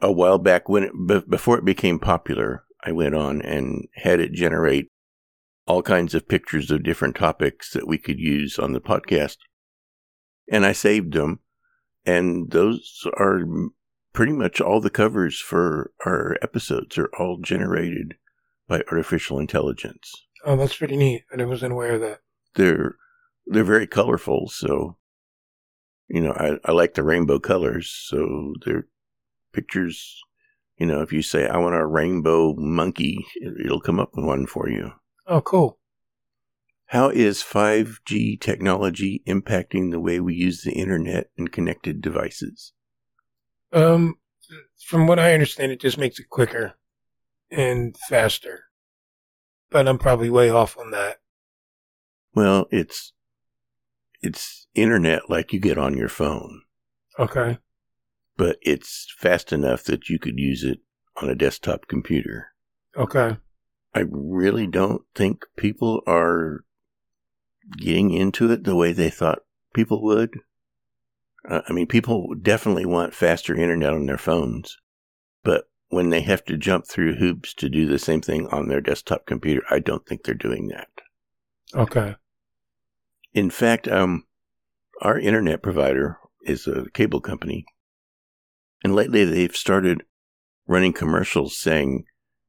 a 0.00 0.10
while 0.10 0.38
back 0.38 0.68
when 0.68 0.84
it, 0.84 0.92
be- 1.06 1.20
before 1.28 1.58
it 1.58 1.64
became 1.66 1.98
popular, 1.98 2.64
I 2.82 2.92
went 2.92 3.14
on 3.14 3.42
and 3.42 3.88
had 3.94 4.20
it 4.20 4.32
generate 4.32 4.90
all 5.66 5.82
kinds 5.82 6.14
of 6.14 6.28
pictures 6.28 6.70
of 6.70 6.82
different 6.82 7.14
topics 7.14 7.72
that 7.74 7.86
we 7.86 7.98
could 7.98 8.18
use 8.18 8.58
on 8.58 8.72
the 8.72 8.80
podcast. 8.80 9.36
And 10.50 10.64
I 10.64 10.72
saved 10.72 11.12
them. 11.12 11.40
And 12.06 12.50
those 12.50 13.06
are 13.18 13.42
pretty 14.14 14.32
much 14.32 14.62
all 14.62 14.80
the 14.80 14.88
covers 14.88 15.38
for 15.38 15.92
our 16.06 16.38
episodes 16.40 16.96
are 16.96 17.10
all 17.18 17.38
generated 17.38 18.14
by 18.68 18.82
artificial 18.90 19.38
intelligence. 19.38 20.12
Oh, 20.44 20.56
that's 20.56 20.76
pretty 20.76 20.96
neat. 20.96 21.24
I 21.36 21.44
wasn't 21.44 21.72
aware 21.72 21.94
of 21.94 22.00
that. 22.02 22.20
They're, 22.54 22.96
they're 23.46 23.64
very 23.64 23.86
colorful. 23.86 24.48
So, 24.48 24.96
you 26.08 26.20
know, 26.20 26.32
I, 26.32 26.58
I 26.64 26.72
like 26.72 26.94
the 26.94 27.02
rainbow 27.02 27.38
colors. 27.38 27.90
So 27.90 28.54
they're 28.64 28.86
pictures. 29.52 30.20
You 30.78 30.86
know, 30.86 31.00
if 31.00 31.12
you 31.12 31.22
say, 31.22 31.48
I 31.48 31.56
want 31.58 31.74
a 31.74 31.84
rainbow 31.84 32.54
monkey, 32.56 33.26
it- 33.36 33.64
it'll 33.66 33.80
come 33.80 33.98
up 33.98 34.10
with 34.14 34.24
one 34.24 34.46
for 34.46 34.68
you. 34.68 34.92
Oh, 35.26 35.40
cool. 35.40 35.78
How 36.86 37.10
is 37.10 37.42
5G 37.42 38.40
technology 38.40 39.22
impacting 39.26 39.90
the 39.90 40.00
way 40.00 40.20
we 40.20 40.34
use 40.34 40.62
the 40.62 40.72
internet 40.72 41.30
and 41.36 41.52
connected 41.52 42.00
devices? 42.00 42.72
Um, 43.72 44.14
from 44.86 45.06
what 45.06 45.18
I 45.18 45.34
understand, 45.34 45.70
it 45.72 45.80
just 45.80 45.98
makes 45.98 46.18
it 46.18 46.30
quicker 46.30 46.74
and 47.50 47.96
faster. 48.08 48.64
But 49.70 49.86
I'm 49.88 49.98
probably 49.98 50.30
way 50.30 50.50
off 50.50 50.78
on 50.78 50.90
that. 50.92 51.18
Well, 52.34 52.66
it's 52.70 53.12
it's 54.22 54.66
internet 54.74 55.28
like 55.28 55.52
you 55.52 55.60
get 55.60 55.78
on 55.78 55.96
your 55.96 56.08
phone, 56.08 56.62
Okay. 57.18 57.58
but 58.36 58.56
it's 58.62 59.12
fast 59.18 59.52
enough 59.52 59.84
that 59.84 60.08
you 60.08 60.18
could 60.18 60.38
use 60.38 60.64
it 60.64 60.78
on 61.20 61.28
a 61.30 61.34
desktop 61.34 61.86
computer. 61.88 62.48
Okay. 62.96 63.36
I 63.94 64.04
really 64.10 64.66
don't 64.66 65.02
think 65.14 65.44
people 65.56 66.02
are 66.06 66.64
getting 67.76 68.10
into 68.12 68.50
it 68.50 68.64
the 68.64 68.76
way 68.76 68.92
they 68.92 69.10
thought 69.10 69.40
people 69.74 70.02
would. 70.02 70.40
Uh, 71.48 71.62
I 71.68 71.72
mean, 71.72 71.86
people 71.86 72.34
definitely 72.40 72.86
want 72.86 73.14
faster 73.14 73.54
internet 73.54 73.92
on 73.92 74.06
their 74.06 74.18
phones, 74.18 74.76
but 75.44 75.64
when 75.88 76.10
they 76.10 76.20
have 76.20 76.44
to 76.44 76.56
jump 76.56 76.86
through 76.86 77.14
hoops 77.14 77.54
to 77.54 77.68
do 77.68 77.86
the 77.86 77.98
same 77.98 78.20
thing 78.20 78.46
on 78.48 78.68
their 78.68 78.80
desktop 78.80 79.26
computer, 79.26 79.62
I 79.70 79.78
don't 79.78 80.06
think 80.06 80.22
they're 80.22 80.34
doing 80.34 80.68
that. 80.68 80.88
Okay. 81.74 82.16
In 83.32 83.50
fact, 83.50 83.88
um, 83.88 84.24
our 85.00 85.18
internet 85.18 85.62
provider 85.62 86.18
is 86.42 86.66
a 86.66 86.86
cable 86.92 87.20
company, 87.20 87.64
and 88.82 88.94
lately 88.94 89.24
they've 89.24 89.54
started 89.56 90.02
running 90.66 90.92
commercials 90.92 91.56
saying 91.56 92.04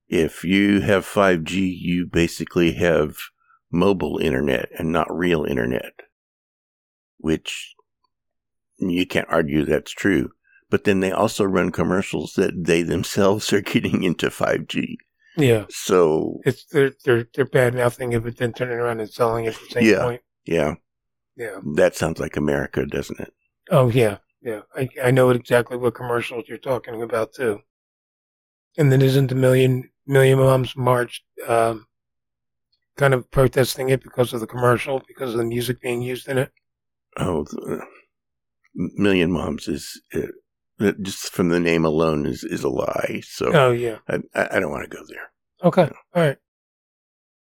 if 0.07 0.43
you 0.43 0.81
have 0.81 1.05
5G, 1.05 1.77
you 1.79 2.07
basically 2.07 2.73
have 2.73 3.17
mobile 3.71 4.17
internet 4.17 4.69
and 4.77 4.91
not 4.91 5.15
real 5.15 5.45
internet, 5.45 5.93
which 7.17 7.75
you 8.77 9.05
can't 9.05 9.27
argue 9.29 9.65
that's 9.65 9.91
true. 9.91 10.31
But 10.69 10.83
then 10.83 10.99
they 10.99 11.11
also 11.11 11.43
run 11.45 11.71
commercials 11.71 12.33
that 12.33 12.65
they 12.65 12.83
themselves 12.83 13.51
are 13.53 13.61
getting 13.61 14.03
into 14.03 14.27
5G. 14.29 14.97
Yeah. 15.37 15.65
So 15.69 16.41
It's 16.45 16.65
they're 16.65 16.91
they're 17.05 17.27
they're 17.33 17.45
bad 17.45 17.73
mouthing 17.73 18.13
it, 18.13 18.23
but 18.23 18.37
then 18.37 18.53
turning 18.53 18.77
around 18.77 18.99
and 18.99 19.09
selling 19.09 19.45
it 19.45 19.55
at 19.55 19.61
the 19.61 19.69
same 19.69 19.85
Yeah. 19.85 20.01
point. 20.03 20.21
yeah, 20.45 20.73
Yeah. 21.37 21.59
that 21.75 21.95
sounds 21.95 22.19
like 22.19 22.35
America, 22.35 22.85
doesn't 22.85 23.19
it? 23.19 23.33
Oh 23.71 23.89
yeah, 23.89 24.17
yeah. 24.41 24.61
I 24.75 24.89
I 25.03 25.11
know 25.11 25.29
exactly 25.29 25.77
what 25.77 25.93
commercials 25.95 26.45
you're 26.47 26.57
talking 26.57 27.01
about 27.01 27.33
too. 27.33 27.61
And 28.77 28.91
then 28.91 29.01
isn't 29.01 29.27
the 29.27 29.35
million 29.35 29.89
million 30.05 30.39
moms 30.39 30.75
march 30.75 31.23
um, 31.47 31.85
kind 32.97 33.13
of 33.13 33.29
protesting 33.31 33.89
it 33.89 34.03
because 34.03 34.33
of 34.33 34.39
the 34.41 34.47
commercial, 34.47 35.01
because 35.07 35.31
of 35.31 35.37
the 35.37 35.45
music 35.45 35.81
being 35.81 36.01
used 36.01 36.27
in 36.27 36.37
it? 36.37 36.51
Oh, 37.17 37.45
Million 38.75 39.31
Moms 39.31 39.67
is 39.67 40.01
uh, 40.13 40.27
just 41.01 41.31
from 41.33 41.49
the 41.49 41.59
name 41.59 41.85
alone 41.85 42.25
is 42.25 42.43
is 42.43 42.63
a 42.63 42.69
lie. 42.69 43.21
So 43.25 43.51
Oh 43.53 43.71
yeah. 43.71 43.97
I 44.07 44.19
I 44.35 44.59
don't 44.59 44.71
want 44.71 44.89
to 44.89 44.95
go 44.95 45.03
there. 45.07 45.31
Okay. 45.63 45.91
All 46.15 46.23
right. 46.23 46.37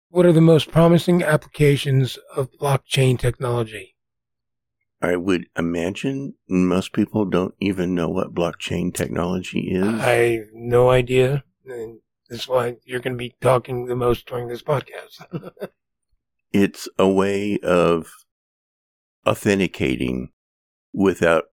What 0.10 0.26
are 0.26 0.32
the 0.32 0.42
most 0.42 0.72
promising 0.72 1.22
applications 1.22 2.18
of 2.36 2.52
blockchain 2.54 3.20
technology? 3.20 3.96
I 5.02 5.16
would 5.16 5.48
imagine 5.56 6.36
most 6.50 6.94
people 6.94 7.26
don't 7.26 7.54
even 7.60 7.94
know 7.94 8.10
what 8.10 8.34
blockchain 8.34 8.94
technology 8.94 9.70
is. 9.72 9.88
I 10.02 10.38
have 10.38 10.48
no 10.54 10.90
idea. 10.90 11.44
And 11.66 12.00
that's 12.30 12.48
why 12.48 12.78
you're 12.84 13.02
going 13.02 13.14
to 13.14 13.18
be 13.18 13.36
talking 13.42 13.86
the 13.86 13.96
most 13.96 14.26
during 14.26 14.48
this 14.48 14.64
podcast. 14.64 15.22
it's 16.52 16.90
a 16.98 17.08
way 17.08 17.60
of 17.60 18.12
authenticating 19.28 20.32
without 20.94 21.46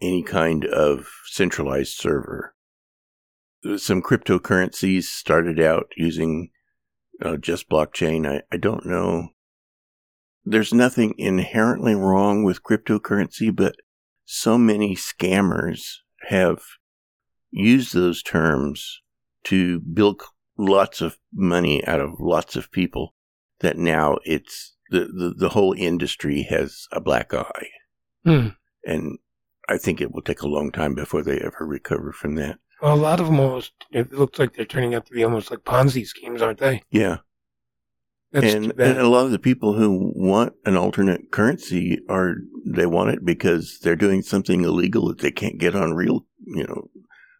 any 0.00 0.22
kind 0.22 0.64
of 0.64 1.08
centralized 1.26 1.94
server. 1.94 2.54
Some 3.76 4.02
cryptocurrencies 4.02 5.04
started 5.04 5.60
out 5.60 5.88
using 5.96 6.50
uh, 7.22 7.36
just 7.36 7.68
blockchain. 7.68 8.26
I, 8.26 8.42
I 8.52 8.56
don't 8.56 8.86
know. 8.86 9.30
There's 10.44 10.72
nothing 10.72 11.14
inherently 11.18 11.94
wrong 11.94 12.44
with 12.44 12.62
cryptocurrency, 12.62 13.54
but 13.54 13.76
so 14.24 14.56
many 14.56 14.94
scammers 14.94 15.96
have 16.28 16.60
used 17.50 17.94
those 17.94 18.22
terms 18.22 19.02
to 19.44 19.80
bilk 19.80 20.24
lots 20.56 21.00
of 21.00 21.18
money 21.32 21.84
out 21.86 22.00
of 22.00 22.20
lots 22.20 22.56
of 22.56 22.70
people 22.70 23.14
that 23.60 23.76
now 23.76 24.18
it's 24.24 24.76
the, 24.90 25.00
the, 25.00 25.34
the 25.36 25.48
whole 25.50 25.72
industry 25.72 26.42
has 26.42 26.86
a 26.92 27.00
black 27.00 27.34
eye. 27.34 27.68
Hmm. 28.24 28.48
And 28.84 29.18
I 29.68 29.78
think 29.78 30.00
it 30.00 30.12
will 30.12 30.22
take 30.22 30.42
a 30.42 30.48
long 30.48 30.72
time 30.72 30.94
before 30.94 31.22
they 31.22 31.38
ever 31.38 31.66
recover 31.66 32.12
from 32.12 32.34
that. 32.36 32.58
Well, 32.80 32.94
a 32.94 32.96
lot 32.96 33.20
of 33.20 33.26
them 33.26 33.40
almost, 33.40 33.72
it 33.90 34.12
looks 34.12 34.38
like 34.38 34.54
they're 34.54 34.64
turning 34.64 34.94
out 34.94 35.06
to 35.06 35.12
be 35.12 35.24
almost 35.24 35.50
like 35.50 35.60
Ponzi 35.60 36.06
schemes, 36.06 36.40
aren't 36.40 36.58
they? 36.58 36.82
Yeah. 36.90 37.18
That's 38.30 38.54
and, 38.54 38.64
too 38.66 38.72
bad. 38.72 38.90
and 38.90 38.98
a 38.98 39.08
lot 39.08 39.24
of 39.24 39.30
the 39.30 39.38
people 39.38 39.72
who 39.72 40.12
want 40.14 40.52
an 40.64 40.76
alternate 40.76 41.30
currency 41.32 42.00
are, 42.08 42.36
they 42.66 42.86
want 42.86 43.10
it 43.10 43.24
because 43.24 43.78
they're 43.82 43.96
doing 43.96 44.22
something 44.22 44.64
illegal 44.64 45.08
that 45.08 45.18
they 45.18 45.30
can't 45.30 45.58
get 45.58 45.74
on 45.74 45.94
real, 45.94 46.26
you 46.44 46.66
know, 46.66 46.88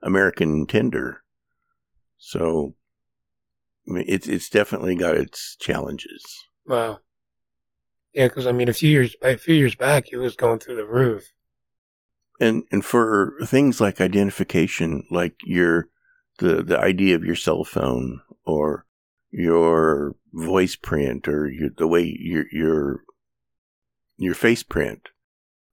American 0.02 0.66
tender. 0.66 1.22
So, 2.16 2.74
I 3.88 3.92
mean, 3.92 4.04
it's, 4.08 4.26
it's 4.26 4.48
definitely 4.48 4.96
got 4.96 5.16
its 5.16 5.56
challenges. 5.56 6.24
wow. 6.66 6.98
Yeah, 8.14 8.26
because 8.26 8.46
I 8.46 8.52
mean, 8.52 8.68
a 8.68 8.72
few 8.72 8.90
years, 8.90 9.14
a 9.22 9.36
few 9.36 9.54
years 9.54 9.74
back, 9.76 10.06
it 10.10 10.16
was 10.16 10.34
going 10.34 10.58
through 10.58 10.76
the 10.76 10.86
roof. 10.86 11.30
And 12.40 12.64
and 12.70 12.84
for 12.84 13.34
things 13.44 13.80
like 13.80 14.00
identification 14.00 15.04
like 15.10 15.34
your 15.44 15.88
the 16.38 16.62
the 16.62 16.80
ID 16.80 17.12
of 17.12 17.24
your 17.24 17.36
cell 17.36 17.64
phone 17.64 18.20
or 18.44 18.86
your 19.30 20.14
voice 20.32 20.76
print 20.76 21.28
or 21.28 21.48
your, 21.48 21.70
the 21.76 21.86
way 21.86 22.02
your 22.18 22.44
your 22.52 23.02
your 24.16 24.34
face 24.34 24.62
print 24.62 25.08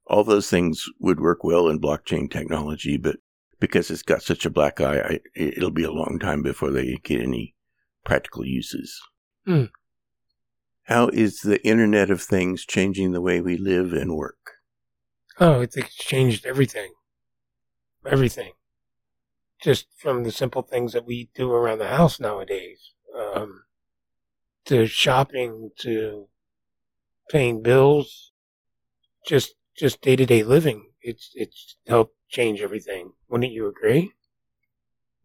all 0.08 0.24
those 0.24 0.50
things 0.50 0.86
would 1.00 1.20
work 1.20 1.44
well 1.44 1.68
in 1.68 1.80
blockchain 1.80 2.30
technology 2.30 2.98
but 2.98 3.18
because 3.60 3.90
it's 3.90 4.04
got 4.04 4.22
such 4.22 4.46
a 4.46 4.50
black 4.50 4.82
eye 4.82 5.00
I, 5.00 5.20
it'll 5.36 5.72
be 5.72 5.84
a 5.84 5.92
long 5.92 6.20
time 6.20 6.42
before 6.42 6.72
they 6.72 6.98
get 7.04 7.22
any 7.22 7.56
practical 8.04 8.46
uses 8.46 9.00
Hmm. 9.46 9.66
how 10.86 11.10
is 11.10 11.42
the 11.42 11.64
internet 11.66 12.10
of 12.10 12.22
things 12.22 12.66
changing 12.66 13.12
the 13.12 13.22
way 13.22 13.42
we 13.42 13.58
live 13.58 13.94
and 13.94 14.16
work 14.16 14.55
Oh, 15.40 15.62
I 15.62 15.66
think 15.66 15.86
it's 15.88 15.96
changed 15.96 16.46
everything. 16.46 16.94
Everything. 18.06 18.54
Just 19.62 19.88
from 19.98 20.24
the 20.24 20.32
simple 20.32 20.62
things 20.62 20.94
that 20.94 21.06
we 21.06 21.30
do 21.36 21.52
around 21.52 21.80
the 21.80 21.90
house 21.90 22.22
nowadays, 22.22 22.94
um, 23.14 23.66
to 24.66 24.86
shopping, 24.88 25.72
to 25.78 26.28
paying 27.30 27.62
bills, 27.62 28.32
just 29.28 29.56
just 29.78 30.02
day 30.02 30.16
to 30.16 30.26
day 30.26 30.44
living. 30.44 30.92
It's 31.02 31.32
it's 31.36 31.78
helped 31.88 32.16
change 32.30 32.62
everything. 32.62 33.14
Wouldn't 33.30 33.54
you 33.54 33.68
agree? 33.68 34.14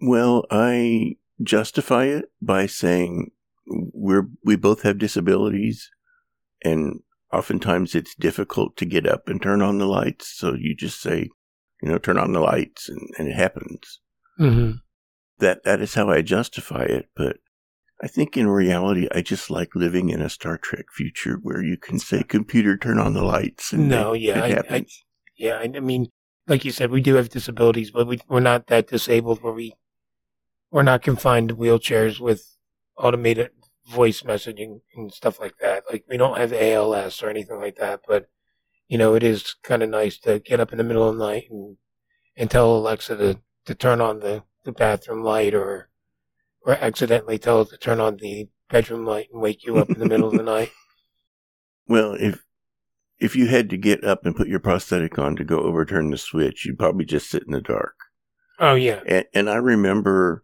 Well, 0.00 0.46
I 0.50 1.16
justify 1.42 2.06
it 2.06 2.26
by 2.40 2.66
saying 2.66 3.30
we're 3.66 4.28
we 4.44 4.56
both 4.56 4.82
have 4.82 4.98
disabilities 4.98 5.90
and 6.64 7.00
oftentimes 7.32 7.94
it's 7.94 8.14
difficult 8.14 8.76
to 8.76 8.84
get 8.84 9.06
up 9.06 9.28
and 9.28 9.40
turn 9.40 9.62
on 9.62 9.78
the 9.78 9.86
lights, 9.86 10.30
so 10.36 10.54
you 10.54 10.74
just 10.74 11.00
say, 11.00 11.28
you 11.82 11.88
know, 11.88 11.98
turn 11.98 12.18
on 12.18 12.32
the 12.32 12.40
lights 12.40 12.88
and, 12.88 13.00
and 13.18 13.28
it 13.28 13.34
happens. 13.36 14.00
Mm-hmm. 14.38 14.72
That 15.38 15.64
that 15.64 15.80
is 15.80 15.94
how 15.94 16.10
I 16.10 16.22
justify 16.22 16.82
it, 16.82 17.08
but 17.16 17.38
I 18.02 18.06
think 18.08 18.36
in 18.36 18.48
reality 18.48 19.08
I 19.14 19.22
just 19.22 19.50
like 19.50 19.74
living 19.74 20.10
in 20.10 20.20
a 20.20 20.28
Star 20.30 20.58
Trek 20.58 20.86
future 20.94 21.38
where 21.42 21.62
you 21.62 21.76
can 21.76 21.98
say 21.98 22.22
computer 22.22 22.76
turn 22.76 22.98
on 22.98 23.14
the 23.14 23.22
lights 23.22 23.72
and 23.72 23.88
No, 23.88 24.12
it, 24.12 24.20
yeah, 24.22 24.44
it 24.44 24.66
I- 24.70 24.76
I- 24.76 24.86
Yeah, 25.36 25.56
I, 25.58 25.70
I 25.74 25.80
mean, 25.80 26.08
like 26.46 26.64
you 26.64 26.70
said, 26.72 26.90
we 26.90 27.00
do 27.00 27.14
have 27.14 27.28
disabilities, 27.30 27.90
but 27.90 28.06
we 28.06 28.20
we're 28.28 28.40
not 28.40 28.66
that 28.66 28.88
disabled 28.88 29.42
where 29.42 29.52
we 29.52 29.74
we're 30.70 30.82
not 30.82 31.02
confined 31.02 31.48
to 31.50 31.56
wheelchairs 31.56 32.20
with 32.20 32.46
automated 32.98 33.50
voice 33.90 34.22
messaging 34.22 34.80
and 34.94 35.12
stuff 35.12 35.40
like 35.40 35.58
that. 35.60 35.84
Like 35.90 36.04
we 36.08 36.16
don't 36.16 36.38
have 36.38 36.52
ALS 36.52 37.22
or 37.22 37.28
anything 37.28 37.58
like 37.58 37.76
that, 37.76 38.00
but 38.06 38.28
you 38.88 38.98
know, 38.98 39.14
it 39.14 39.22
is 39.22 39.54
kind 39.62 39.82
of 39.82 39.88
nice 39.88 40.18
to 40.18 40.38
get 40.40 40.60
up 40.60 40.72
in 40.72 40.78
the 40.78 40.84
middle 40.84 41.08
of 41.08 41.16
the 41.16 41.24
night 41.24 41.48
and 41.50 41.76
and 42.36 42.50
tell 42.50 42.76
Alexa 42.76 43.16
to 43.16 43.40
to 43.66 43.74
turn 43.74 44.00
on 44.00 44.20
the 44.20 44.42
the 44.64 44.72
bathroom 44.72 45.22
light 45.22 45.54
or 45.54 45.88
or 46.62 46.74
accidentally 46.74 47.38
tell 47.38 47.62
it 47.62 47.70
to 47.70 47.76
turn 47.76 48.00
on 48.00 48.16
the 48.16 48.48
bedroom 48.68 49.04
light 49.04 49.28
and 49.32 49.42
wake 49.42 49.64
you 49.64 49.76
up 49.78 49.90
in 49.90 49.98
the 49.98 50.08
middle 50.08 50.28
of 50.28 50.36
the 50.36 50.42
night. 50.56 50.70
Well, 51.86 52.14
if 52.14 52.44
if 53.18 53.36
you 53.36 53.46
had 53.46 53.68
to 53.70 53.76
get 53.76 54.04
up 54.04 54.24
and 54.24 54.34
put 54.34 54.48
your 54.48 54.60
prosthetic 54.60 55.18
on 55.18 55.36
to 55.36 55.44
go 55.44 55.58
overturn 55.58 56.10
the 56.10 56.18
switch, 56.18 56.64
you'd 56.64 56.78
probably 56.78 57.04
just 57.04 57.28
sit 57.28 57.42
in 57.46 57.52
the 57.52 57.60
dark. 57.60 57.94
Oh 58.58 58.74
yeah. 58.74 59.00
And, 59.06 59.24
and 59.34 59.50
I 59.50 59.56
remember 59.56 60.42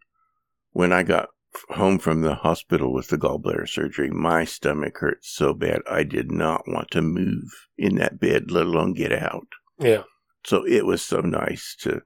when 0.73 0.93
I 0.93 1.03
got 1.03 1.29
home 1.71 1.99
from 1.99 2.23
the 2.23 2.35
hospital 2.35 2.93
with 2.93 3.09
the 3.09 3.19
gallbladder 3.19 3.69
surgery, 3.69 4.11
my 4.11 4.45
stomach 4.45 4.99
hurt 4.99 5.25
so 5.25 5.53
bad 5.55 5.81
I 5.91 6.03
did 6.05 6.31
not 6.31 6.63
want 6.67 6.91
to 6.93 7.03
move 7.03 7.69
in 7.77 7.97
that 7.97 8.21
bed, 8.21 8.51
let 8.51 8.67
alone 8.67 8.95
get 8.95 9.13
out. 9.13 9.49
Yeah. 9.79 10.03
So 10.45 10.67
it 10.67 10.87
was 10.87 11.03
so 11.03 11.21
nice 11.21 11.77
to 11.81 12.03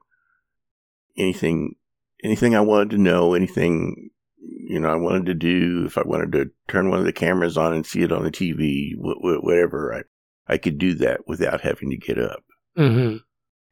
anything, 1.17 1.75
anything 2.23 2.55
I 2.55 2.61
wanted 2.61 2.91
to 2.91 2.97
know, 2.97 3.33
anything 3.33 4.09
you 4.37 4.79
know 4.79 4.89
I 4.89 4.95
wanted 4.95 5.25
to 5.27 5.33
do. 5.33 5.85
If 5.85 5.97
I 5.97 6.03
wanted 6.03 6.31
to 6.33 6.51
turn 6.67 6.89
one 6.89 6.99
of 6.99 7.05
the 7.05 7.13
cameras 7.13 7.57
on 7.57 7.73
and 7.73 7.85
see 7.85 8.01
it 8.01 8.11
on 8.11 8.23
the 8.23 8.31
TV, 8.31 8.93
wh- 8.95 9.19
wh- 9.19 9.43
whatever, 9.43 9.93
I 9.93 10.53
I 10.53 10.57
could 10.57 10.77
do 10.77 10.93
that 10.95 11.21
without 11.27 11.61
having 11.61 11.89
to 11.91 11.97
get 11.97 12.17
up. 12.17 12.43
hmm 12.75 13.17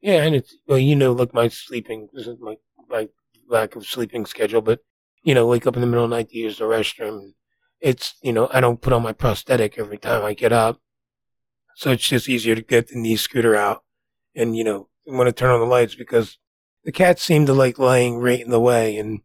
Yeah, 0.01 0.23
and 0.23 0.35
it's 0.35 0.55
well, 0.67 0.77
you 0.77 0.95
know, 0.95 1.13
like 1.13 1.33
my 1.33 1.47
sleeping, 1.47 2.09
my 2.39 2.55
my 2.87 3.09
lack 3.47 3.75
of 3.75 3.85
sleeping 3.85 4.25
schedule, 4.25 4.61
but 4.61 4.79
you 5.23 5.33
know, 5.33 5.47
wake 5.47 5.67
up 5.67 5.75
in 5.75 5.81
the 5.81 5.87
middle 5.87 6.03
of 6.03 6.09
the 6.09 6.15
night 6.15 6.29
to 6.29 6.37
use 6.37 6.57
the 6.57 6.65
restroom. 6.65 7.33
It's 7.79 8.15
you 8.21 8.33
know, 8.33 8.49
I 8.53 8.59
don't 8.59 8.81
put 8.81 8.93
on 8.93 9.03
my 9.03 9.13
prosthetic 9.13 9.77
every 9.77 9.97
time 9.97 10.23
I 10.23 10.33
get 10.33 10.51
up, 10.51 10.81
so 11.75 11.91
it's 11.91 12.07
just 12.07 12.29
easier 12.29 12.55
to 12.55 12.61
get 12.61 12.89
the 12.89 12.99
knee 12.99 13.15
scooter 13.15 13.55
out, 13.55 13.83
and 14.35 14.55
you 14.55 14.63
know, 14.63 14.89
I 15.09 15.15
want 15.15 15.27
to 15.27 15.33
turn 15.33 15.51
on 15.51 15.59
the 15.59 15.65
lights 15.65 15.95
because 15.95 16.37
the 16.83 16.91
cats 16.91 17.23
seem 17.23 17.45
to 17.45 17.53
like 17.53 17.79
laying 17.79 18.17
right 18.17 18.39
in 18.39 18.49
the 18.49 18.59
way, 18.59 18.97
and 18.97 19.21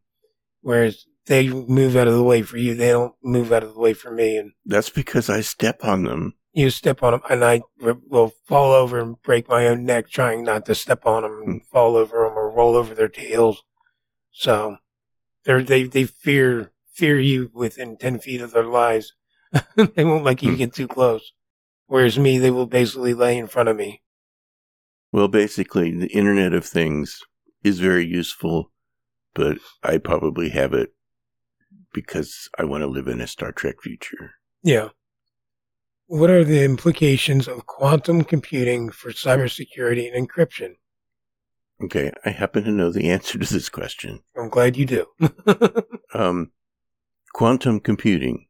whereas 0.60 1.06
they 1.26 1.48
move 1.48 1.96
out 1.96 2.06
of 2.06 2.14
the 2.14 2.22
way 2.22 2.42
for 2.42 2.58
you, 2.58 2.74
they 2.74 2.90
don't 2.90 3.14
move 3.22 3.52
out 3.52 3.62
of 3.62 3.74
the 3.74 3.80
way 3.80 3.94
for 3.94 4.10
me, 4.10 4.36
and 4.36 4.52
That's 4.64 4.90
because 4.90 5.30
I 5.30 5.40
step 5.40 5.84
on 5.84 6.04
them. 6.04 6.34
you 6.52 6.70
step 6.70 7.02
on 7.02 7.12
them, 7.12 7.22
and 7.28 7.44
I 7.44 7.62
will 7.80 8.34
fall 8.46 8.72
over 8.72 9.00
and 9.00 9.20
break 9.22 9.48
my 9.48 9.66
own 9.66 9.84
neck 9.84 10.08
trying 10.10 10.44
not 10.44 10.66
to 10.66 10.74
step 10.74 11.06
on 11.06 11.22
them 11.22 11.42
and 11.44 11.62
hmm. 11.62 11.66
fall 11.72 11.96
over 11.96 12.24
them 12.24 12.38
or 12.38 12.50
roll 12.50 12.76
over 12.76 12.94
their 12.94 13.08
tails. 13.08 13.62
So 14.30 14.78
they 15.44 15.62
they 15.62 15.82
they 15.84 16.04
fear 16.04 16.72
fear 16.92 17.18
you 17.18 17.50
within 17.54 17.96
ten 17.96 18.18
feet 18.18 18.40
of 18.40 18.52
their 18.52 18.64
lives 18.66 19.12
they 19.76 20.04
won't 20.04 20.24
let 20.24 20.42
you 20.42 20.50
Hmm. 20.52 20.56
get 20.56 20.74
too 20.74 20.88
close. 20.88 21.32
Whereas 21.86 22.18
me, 22.18 22.38
they 22.38 22.50
will 22.50 22.66
basically 22.66 23.14
lay 23.14 23.36
in 23.38 23.46
front 23.46 23.68
of 23.68 23.76
me. 23.76 24.02
Well, 25.12 25.28
basically, 25.28 25.92
the 25.92 26.08
Internet 26.08 26.54
of 26.54 26.64
Things 26.64 27.20
is 27.62 27.78
very 27.78 28.04
useful, 28.06 28.72
but 29.34 29.58
I 29.82 29.98
probably 29.98 30.48
have 30.48 30.72
it 30.74 30.94
because 31.92 32.48
I 32.58 32.64
want 32.64 32.82
to 32.82 32.88
live 32.88 33.06
in 33.06 33.20
a 33.20 33.26
Star 33.26 33.52
Trek 33.52 33.76
future. 33.82 34.32
Yeah. 34.62 34.88
What 36.06 36.30
are 36.30 36.42
the 36.44 36.64
implications 36.64 37.46
of 37.46 37.66
quantum 37.66 38.24
computing 38.24 38.90
for 38.90 39.10
cybersecurity 39.12 40.12
and 40.12 40.28
encryption? 40.28 40.74
Okay, 41.84 42.10
I 42.24 42.30
happen 42.30 42.64
to 42.64 42.70
know 42.70 42.90
the 42.90 43.10
answer 43.10 43.38
to 43.38 43.52
this 43.52 43.68
question. 43.68 44.20
I'm 44.36 44.48
glad 44.48 44.76
you 44.76 44.86
do. 44.86 45.06
Um, 46.16 46.52
quantum 47.32 47.80
computing. 47.80 48.46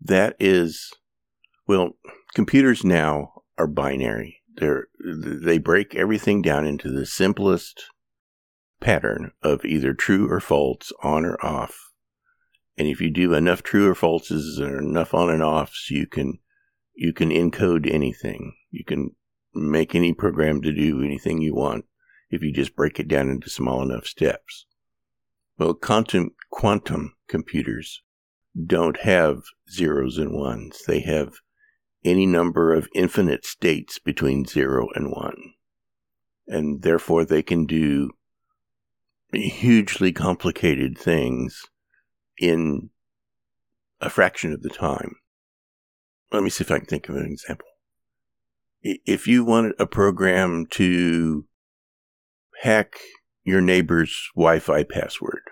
That 0.00 0.36
is, 0.38 0.92
well, 1.66 1.96
computers 2.36 2.84
now 2.84 3.42
are 3.58 3.66
binary. 3.66 4.42
They're, 4.54 4.86
they 5.04 5.58
break 5.58 5.96
everything 5.96 6.40
down 6.40 6.64
into 6.64 6.88
the 6.88 7.04
simplest 7.04 7.86
pattern 8.80 9.32
of 9.42 9.64
either 9.64 9.92
true 9.92 10.30
or 10.30 10.38
false, 10.38 10.92
on 11.02 11.24
or 11.24 11.36
off. 11.44 11.90
And 12.78 12.86
if 12.86 13.00
you 13.00 13.10
do 13.10 13.34
enough 13.34 13.64
true 13.64 13.90
or 13.90 13.96
falses 13.96 14.60
or 14.60 14.78
enough 14.78 15.12
on 15.12 15.30
and 15.30 15.42
offs, 15.42 15.90
you 15.90 16.06
can, 16.06 16.38
you 16.94 17.12
can 17.12 17.30
encode 17.30 17.92
anything. 17.92 18.54
You 18.70 18.84
can 18.84 19.16
make 19.52 19.96
any 19.96 20.12
program 20.12 20.62
to 20.62 20.72
do 20.72 21.02
anything 21.02 21.40
you 21.40 21.56
want 21.56 21.86
if 22.32 22.42
you 22.42 22.50
just 22.50 22.74
break 22.74 22.98
it 22.98 23.06
down 23.06 23.28
into 23.28 23.50
small 23.50 23.82
enough 23.82 24.06
steps. 24.06 24.66
Well, 25.58 25.74
quantum, 25.74 26.30
quantum 26.50 27.14
computers 27.28 28.02
don't 28.66 28.98
have 29.00 29.42
zeros 29.70 30.18
and 30.18 30.32
ones. 30.32 30.82
They 30.86 31.00
have 31.00 31.34
any 32.04 32.26
number 32.26 32.74
of 32.74 32.88
infinite 32.94 33.44
states 33.44 33.98
between 33.98 34.46
zero 34.46 34.88
and 34.94 35.12
one. 35.12 35.54
And 36.48 36.82
therefore 36.82 37.24
they 37.24 37.42
can 37.42 37.66
do 37.66 38.10
hugely 39.32 40.12
complicated 40.12 40.98
things 40.98 41.62
in 42.38 42.90
a 44.00 44.10
fraction 44.10 44.52
of 44.52 44.62
the 44.62 44.70
time. 44.70 45.16
Let 46.32 46.42
me 46.42 46.50
see 46.50 46.64
if 46.64 46.70
I 46.70 46.78
can 46.78 46.86
think 46.86 47.08
of 47.08 47.16
an 47.16 47.26
example. 47.26 47.68
If 48.82 49.28
you 49.28 49.44
wanted 49.44 49.74
a 49.78 49.86
program 49.86 50.66
to 50.70 51.46
hack 52.62 52.94
your 53.42 53.60
neighbor's 53.60 54.30
Wi 54.36 54.60
Fi 54.60 54.84
password, 54.84 55.42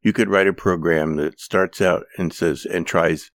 you 0.00 0.14
could 0.14 0.30
write 0.30 0.46
a 0.46 0.54
program 0.54 1.16
that 1.16 1.38
starts 1.38 1.82
out 1.82 2.04
and 2.16 2.32
says, 2.32 2.64
and 2.64 2.86
tries 2.86 3.30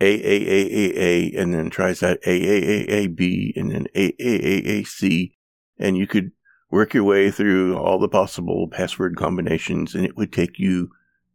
AAAAA, 0.00 1.36
and 1.36 1.52
then 1.52 1.70
tries 1.70 2.04
out 2.04 2.18
AAAAB, 2.24 3.52
and 3.56 3.72
then 3.72 3.86
AAAAC, 3.96 5.32
and 5.78 5.96
you 5.96 6.06
could 6.06 6.30
work 6.70 6.94
your 6.94 7.02
way 7.02 7.32
through 7.32 7.76
all 7.76 7.98
the 7.98 8.08
possible 8.08 8.68
password 8.70 9.16
combinations, 9.16 9.96
and 9.96 10.04
it 10.04 10.16
would 10.16 10.32
take 10.32 10.56
you 10.56 10.90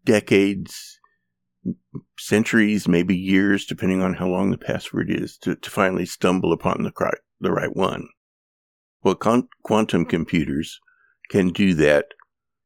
decades, 0.05 0.97
centuries, 2.17 2.87
maybe 2.87 3.17
years, 3.17 3.65
depending 3.65 4.01
on 4.01 4.13
how 4.13 4.27
long 4.27 4.49
the 4.49 4.57
password 4.57 5.07
is, 5.09 5.37
to, 5.39 5.55
to 5.57 5.69
finally 5.69 6.05
stumble 6.05 6.53
upon 6.53 6.83
the, 6.83 7.11
the 7.41 7.51
right 7.51 7.75
one. 7.75 8.07
Well, 9.03 9.15
con- 9.15 9.49
quantum 9.63 10.05
computers 10.05 10.79
can 11.29 11.49
do 11.49 11.73
that 11.75 12.07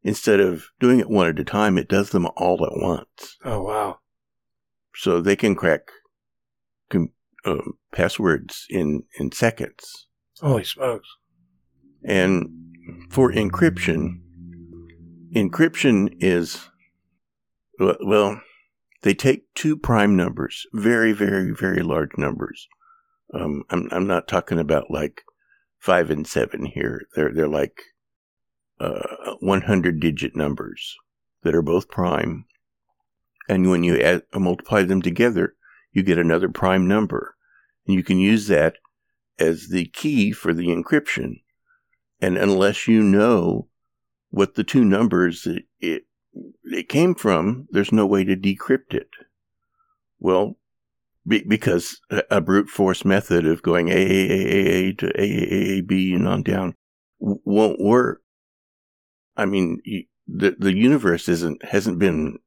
instead 0.03 0.39
of 0.39 0.65
doing 0.79 0.99
it 0.99 1.09
one 1.09 1.27
at 1.27 1.39
a 1.39 1.43
time, 1.43 1.77
it 1.77 1.87
does 1.89 2.11
them 2.11 2.27
all 2.37 2.63
at 2.65 2.71
once. 2.81 3.37
oh, 3.43 3.61
wow. 3.63 3.99
So 4.95 5.19
they 5.19 5.35
can 5.35 5.55
crack 5.55 5.89
com- 6.89 7.11
um, 7.43 7.73
passwords 7.91 8.65
in, 8.69 9.03
in 9.19 9.31
seconds. 9.31 10.07
Holy 10.39 10.63
smokes. 10.63 11.07
And 12.03 12.47
for 13.09 13.31
encryption, 13.31 14.19
encryption 15.35 16.15
is, 16.19 16.67
well- 17.79 17.97
well, 18.05 18.41
they 19.01 19.13
take 19.13 19.53
two 19.53 19.75
prime 19.77 20.15
numbers, 20.15 20.65
very, 20.73 21.11
very, 21.11 21.51
very 21.51 21.83
large 21.83 22.11
numbers. 22.17 22.67
Um, 23.33 23.63
I'm, 23.69 23.87
I'm 23.91 24.07
not 24.07 24.27
talking 24.27 24.59
about 24.59 24.89
like 24.89 25.23
five 25.79 26.09
and 26.09 26.25
seven 26.27 26.65
here. 26.65 27.01
They're, 27.15 27.33
they're 27.33 27.47
like 27.47 27.81
uh, 28.79 29.35
100 29.39 29.99
digit 29.99 30.35
numbers 30.35 30.95
that 31.43 31.55
are 31.55 31.61
both 31.61 31.89
prime. 31.89 32.45
And 33.47 33.69
when 33.69 33.83
you 33.83 33.99
add, 33.99 34.23
multiply 34.33 34.83
them 34.83 35.01
together, 35.01 35.55
you 35.91 36.03
get 36.03 36.17
another 36.17 36.49
prime 36.49 36.87
number. 36.87 37.35
And 37.87 37.95
you 37.95 38.03
can 38.03 38.19
use 38.19 38.47
that 38.47 38.75
as 39.37 39.67
the 39.67 39.85
key 39.85 40.31
for 40.31 40.53
the 40.53 40.67
encryption. 40.67 41.41
And 42.19 42.37
unless 42.37 42.87
you 42.87 43.03
know 43.03 43.67
what 44.29 44.55
the 44.55 44.63
two 44.63 44.83
numbers 44.83 45.45
it, 45.45 45.63
it, 45.79 46.03
it 46.63 46.89
came 46.89 47.15
from, 47.15 47.67
there's 47.71 47.91
no 47.91 48.05
way 48.05 48.23
to 48.23 48.35
decrypt 48.35 48.93
it. 48.93 49.09
Well, 50.19 50.57
be, 51.27 51.43
because 51.47 51.99
a, 52.09 52.23
a 52.31 52.41
brute 52.41 52.69
force 52.69 53.05
method 53.05 53.45
of 53.45 53.61
going 53.61 53.87
AAAA 53.87 54.97
to 54.99 55.07
AAAB 55.07 56.15
and 56.15 56.27
on 56.27 56.43
down 56.43 56.75
won't 57.19 57.79
work. 57.79 58.21
I 59.37 59.45
mean, 59.45 59.79
you, 59.83 60.05
the 60.27 60.55
the 60.57 60.75
universe 60.75 61.27
isn't 61.29 61.63
hasn't 61.65 61.99
been 61.99 62.39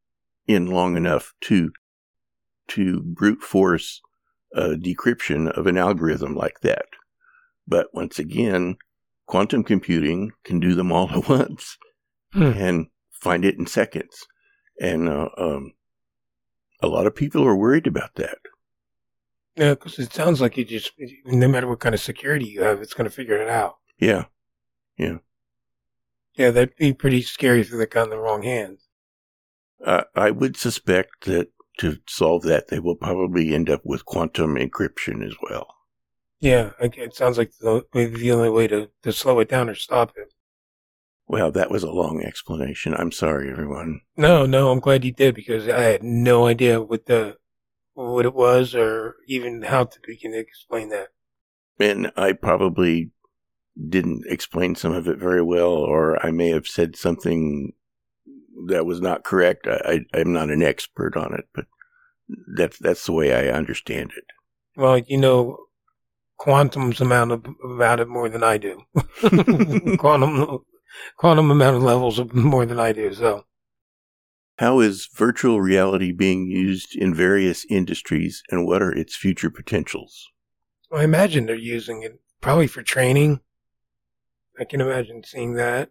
in 0.46 0.66
long 0.66 0.96
enough 0.96 1.34
to 1.42 1.70
to 2.68 3.02
brute 3.02 3.42
force 3.42 4.00
a 4.54 4.70
decryption 4.70 5.50
of 5.50 5.66
an 5.66 5.76
algorithm 5.76 6.34
like 6.34 6.60
that. 6.60 6.86
But 7.66 7.88
once 7.92 8.18
again, 8.18 8.76
quantum 9.26 9.62
computing 9.62 10.32
can 10.44 10.58
do 10.60 10.74
them 10.74 10.90
all 10.92 11.10
at 11.16 11.28
once 11.28 11.76
Hmm. 12.32 12.42
and 12.42 12.86
find 13.10 13.44
it 13.44 13.58
in 13.58 13.66
seconds. 13.66 14.26
And 14.80 15.08
uh, 15.08 15.30
um, 15.38 15.72
a 16.82 16.86
lot 16.86 17.06
of 17.06 17.16
people 17.16 17.42
are 17.46 17.56
worried 17.56 17.86
about 17.86 18.16
that. 18.16 18.36
Yeah, 19.56 19.70
because 19.70 19.98
it 19.98 20.12
sounds 20.12 20.40
like 20.40 20.56
you 20.56 20.64
just, 20.64 20.92
no 21.24 21.48
matter 21.48 21.66
what 21.66 21.80
kind 21.80 21.94
of 21.94 22.00
security 22.02 22.44
you 22.46 22.62
have, 22.62 22.80
it's 22.82 22.92
going 22.94 23.06
to 23.08 23.14
figure 23.14 23.36
it 23.36 23.48
out. 23.48 23.78
Yeah. 23.98 24.26
Yeah, 24.98 25.18
that'd 26.38 26.76
be 26.76 26.92
pretty 26.92 27.22
scary 27.22 27.60
if 27.60 27.70
they 27.70 27.86
got 27.86 28.04
in 28.04 28.10
the 28.10 28.18
wrong 28.18 28.42
hands. 28.42 28.88
Uh, 29.84 30.04
I 30.14 30.30
would 30.30 30.56
suspect 30.56 31.24
that 31.26 31.48
to 31.78 31.98
solve 32.08 32.42
that, 32.42 32.68
they 32.68 32.80
will 32.80 32.96
probably 32.96 33.54
end 33.54 33.70
up 33.70 33.82
with 33.84 34.04
quantum 34.04 34.56
encryption 34.56 35.24
as 35.24 35.34
well. 35.42 35.74
Yeah, 36.40 36.70
it 36.80 37.14
sounds 37.14 37.38
like 37.38 37.52
the, 37.60 37.84
the 37.92 38.32
only 38.32 38.50
way 38.50 38.68
to, 38.68 38.90
to 39.02 39.12
slow 39.12 39.40
it 39.40 39.48
down 39.48 39.68
or 39.68 39.74
stop 39.74 40.12
it. 40.16 40.32
Well, 41.26 41.50
that 41.52 41.70
was 41.70 41.82
a 41.82 41.90
long 41.90 42.22
explanation. 42.24 42.94
I'm 42.94 43.12
sorry, 43.12 43.50
everyone. 43.50 44.00
No, 44.16 44.46
no, 44.46 44.70
I'm 44.70 44.80
glad 44.80 45.04
you 45.04 45.12
did 45.12 45.34
because 45.34 45.68
I 45.68 45.82
had 45.82 46.02
no 46.02 46.46
idea 46.46 46.80
what 46.80 47.06
the 47.06 47.36
what 47.94 48.24
it 48.24 48.34
was 48.34 48.74
or 48.74 49.16
even 49.26 49.62
how 49.62 49.84
to 49.84 49.98
begin 50.06 50.32
to 50.32 50.38
explain 50.38 50.88
that. 50.90 51.08
And 51.80 52.12
I 52.16 52.32
probably 52.32 53.10
didn't 53.88 54.24
explain 54.26 54.74
some 54.74 54.92
of 54.92 55.06
it 55.08 55.18
very 55.18 55.42
well, 55.42 55.70
or 55.70 56.24
I 56.24 56.30
may 56.30 56.48
have 56.50 56.66
said 56.66 56.96
something 56.96 57.72
that 58.66 58.86
was 58.86 59.00
not 59.00 59.24
correct. 59.24 59.66
I, 59.66 60.04
I, 60.12 60.20
I'm 60.20 60.32
not 60.32 60.50
an 60.50 60.62
expert 60.62 61.16
on 61.16 61.34
it, 61.34 61.48
but 61.54 61.66
that's 62.56 62.78
that's 62.78 63.06
the 63.06 63.12
way 63.12 63.32
I 63.32 63.52
understand 63.52 64.12
it. 64.16 64.24
Well, 64.76 64.98
you 64.98 65.18
know, 65.18 65.58
quantum's 66.36 67.00
amount 67.00 67.32
of, 67.32 67.46
about 67.64 68.00
it 68.00 68.08
more 68.08 68.28
than 68.28 68.42
I 68.42 68.58
do. 68.58 68.82
quantum, 69.98 70.60
quantum 71.16 71.50
amount 71.50 71.76
of 71.76 71.82
levels 71.82 72.18
of 72.18 72.34
more 72.34 72.66
than 72.66 72.80
I 72.80 72.92
do. 72.92 73.12
So 73.14 73.44
How 74.58 74.80
is 74.80 75.08
virtual 75.14 75.60
reality 75.60 76.12
being 76.12 76.46
used 76.46 76.96
in 76.96 77.14
various 77.14 77.64
industries, 77.68 78.42
and 78.50 78.66
what 78.66 78.82
are 78.82 78.92
its 78.92 79.16
future 79.16 79.50
potentials? 79.50 80.28
I 80.92 81.04
imagine 81.04 81.46
they're 81.46 81.54
using 81.54 82.02
it 82.02 82.20
probably 82.40 82.66
for 82.66 82.82
training. 82.82 83.40
I 84.58 84.64
can 84.64 84.80
imagine 84.80 85.22
seeing 85.24 85.54
that. 85.54 85.90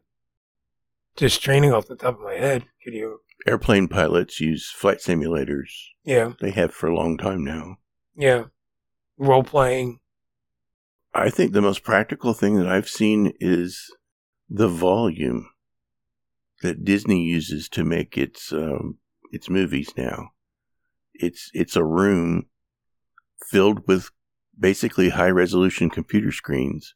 Just 1.16 1.42
training 1.42 1.74
off 1.74 1.88
the 1.88 1.96
top 1.96 2.16
of 2.16 2.22
my 2.22 2.34
head. 2.36 2.66
Could 2.84 2.94
you? 2.94 3.22
Airplane 3.48 3.88
pilots 3.88 4.40
use 4.40 4.70
flight 4.70 4.98
simulators. 5.00 5.70
Yeah, 6.04 6.34
They 6.42 6.52
have 6.52 6.74
for 6.74 6.88
a 6.88 6.96
long 6.96 7.18
time 7.18 7.44
now. 7.44 7.78
yeah. 8.16 8.46
Role 9.20 9.44
playing. 9.44 10.00
I 11.14 11.32
think 11.32 11.52
the 11.54 11.62
most 11.62 11.84
practical 11.84 12.34
thing 12.36 12.56
that 12.58 12.68
I've 12.68 12.88
seen 12.90 13.34
is 13.40 13.92
the 14.48 14.68
volume 14.68 15.50
that 16.62 16.86
Disney 16.86 17.24
uses 17.24 17.68
to 17.70 17.84
make 17.84 18.16
its 18.16 18.54
um, 18.54 19.00
its 19.32 19.50
movies 19.50 19.92
now. 19.98 20.30
It's 21.16 21.50
it's 21.56 21.76
a 21.76 21.84
room 21.84 22.46
filled 23.50 23.88
with 23.88 24.12
basically 24.60 25.10
high 25.10 25.32
resolution 25.32 25.90
computer 25.90 26.32
screens 26.32 26.94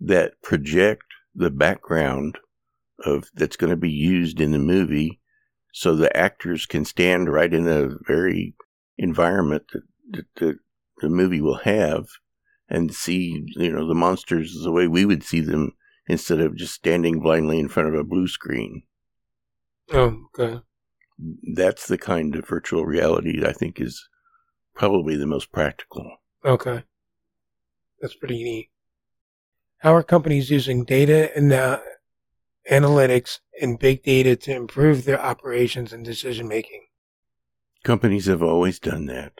that 0.00 0.40
project 0.42 1.04
the 1.34 1.50
background 1.50 2.38
of 3.04 3.30
that's 3.34 3.56
going 3.56 3.70
to 3.70 3.76
be 3.76 3.90
used 3.90 4.40
in 4.40 4.52
the 4.52 4.58
movie 4.58 5.20
so 5.72 5.94
the 5.94 6.14
actors 6.16 6.66
can 6.66 6.84
stand 6.84 7.32
right 7.32 7.52
in 7.52 7.68
a 7.68 7.90
very 8.06 8.54
environment 8.96 9.64
that, 9.72 9.82
that, 10.10 10.26
that 10.36 10.58
the 11.00 11.08
movie 11.08 11.40
will 11.40 11.58
have 11.58 12.06
and 12.68 12.94
see, 12.94 13.46
you 13.56 13.72
know, 13.72 13.86
the 13.86 13.94
monsters 13.94 14.58
the 14.62 14.72
way 14.72 14.88
we 14.88 15.04
would 15.04 15.22
see 15.22 15.40
them 15.40 15.72
instead 16.08 16.40
of 16.40 16.56
just 16.56 16.74
standing 16.74 17.20
blindly 17.20 17.58
in 17.58 17.68
front 17.68 17.88
of 17.88 17.94
a 17.94 18.04
blue 18.04 18.26
screen. 18.26 18.82
Oh, 19.92 20.24
okay. 20.38 20.60
That's 21.54 21.86
the 21.86 21.98
kind 21.98 22.34
of 22.36 22.46
virtual 22.46 22.84
reality 22.84 23.44
I 23.44 23.52
think 23.52 23.80
is 23.80 24.08
probably 24.74 25.16
the 25.16 25.26
most 25.26 25.52
practical. 25.52 26.16
Okay. 26.44 26.82
That's 28.00 28.14
pretty 28.14 28.42
neat. 28.42 28.70
How 29.78 29.94
are 29.94 30.02
companies 30.02 30.50
using 30.50 30.84
data 30.84 31.30
and 31.36 31.52
uh, 31.52 31.78
analytics 32.70 33.38
and 33.60 33.78
big 33.78 34.02
data 34.02 34.34
to 34.34 34.54
improve 34.54 35.04
their 35.04 35.20
operations 35.20 35.92
and 35.92 36.04
decision 36.04 36.48
making? 36.48 36.86
Companies 37.84 38.26
have 38.26 38.42
always 38.42 38.80
done 38.80 39.06
that. 39.06 39.34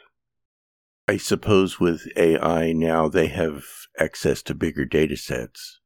I 1.09 1.17
suppose 1.17 1.79
with 1.79 2.07
AI 2.15 2.71
now 2.71 3.09
they 3.09 3.27
have 3.27 3.63
access 3.99 4.41
to 4.43 4.55
bigger 4.55 4.85
data 4.85 5.17
sets. 5.17 5.79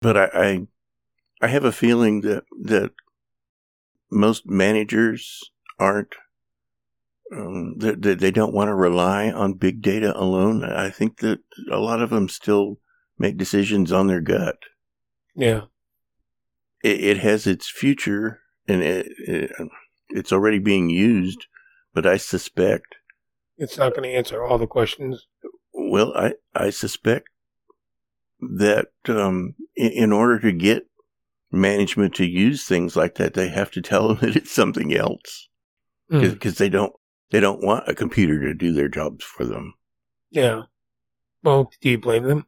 But 0.00 0.16
I, 0.16 0.28
I, 0.32 0.66
I 1.42 1.46
have 1.48 1.64
a 1.64 1.72
feeling 1.72 2.20
that, 2.20 2.44
that 2.62 2.92
most 4.10 4.46
managers 4.46 5.40
aren't 5.80 6.14
um, 7.32 7.78
they, 7.78 8.14
they 8.14 8.30
don't 8.30 8.52
want 8.54 8.68
to 8.68 8.74
rely 8.74 9.30
on 9.30 9.54
big 9.54 9.82
data 9.82 10.16
alone. 10.16 10.62
I 10.62 10.90
think 10.90 11.18
that 11.18 11.40
a 11.72 11.78
lot 11.78 12.02
of 12.02 12.10
them 12.10 12.28
still 12.28 12.78
make 13.18 13.36
decisions 13.36 13.92
on 13.92 14.06
their 14.06 14.20
gut. 14.20 14.56
Yeah. 15.34 15.62
It, 16.82 17.00
it 17.00 17.18
has 17.18 17.46
its 17.46 17.68
future 17.68 18.40
and 18.66 18.82
it, 18.82 19.06
it, 19.18 19.52
it's 20.10 20.32
already 20.32 20.58
being 20.58 20.90
used, 20.90 21.46
but 21.92 22.06
I 22.06 22.16
suspect 22.16 22.96
it's 23.56 23.78
not 23.78 23.94
going 23.94 24.02
to 24.02 24.16
answer 24.16 24.42
all 24.42 24.58
the 24.58 24.66
questions. 24.66 25.26
Well, 25.72 26.12
I, 26.16 26.34
I 26.54 26.70
suspect 26.70 27.28
that 28.40 28.88
um, 29.08 29.54
in, 29.76 29.90
in 29.92 30.12
order 30.12 30.38
to 30.40 30.52
get 30.52 30.86
management 31.50 32.14
to 32.16 32.26
use 32.26 32.64
things 32.64 32.96
like 32.96 33.14
that, 33.16 33.34
they 33.34 33.48
have 33.48 33.70
to 33.72 33.80
tell 33.80 34.08
them 34.14 34.18
that 34.20 34.36
it's 34.36 34.52
something 34.52 34.94
else 34.94 35.48
because 36.08 36.54
mm. 36.54 36.58
they 36.58 36.68
don't 36.68 36.92
they 37.30 37.40
don't 37.40 37.64
want 37.64 37.88
a 37.88 37.94
computer 37.94 38.40
to 38.40 38.54
do 38.54 38.72
their 38.72 38.88
jobs 38.88 39.24
for 39.24 39.44
them. 39.44 39.74
Yeah. 40.30 40.62
Well, 41.42 41.70
do 41.80 41.90
you 41.90 41.98
blame 41.98 42.24
them? 42.24 42.46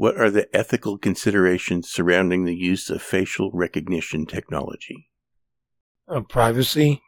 What 0.00 0.18
are 0.18 0.30
the 0.30 0.48
ethical 0.56 0.96
considerations 0.96 1.90
surrounding 1.90 2.46
the 2.46 2.56
use 2.56 2.88
of 2.88 3.02
facial 3.02 3.50
recognition 3.52 4.24
technology? 4.24 5.10
Uh, 6.08 6.22
privacy. 6.22 7.02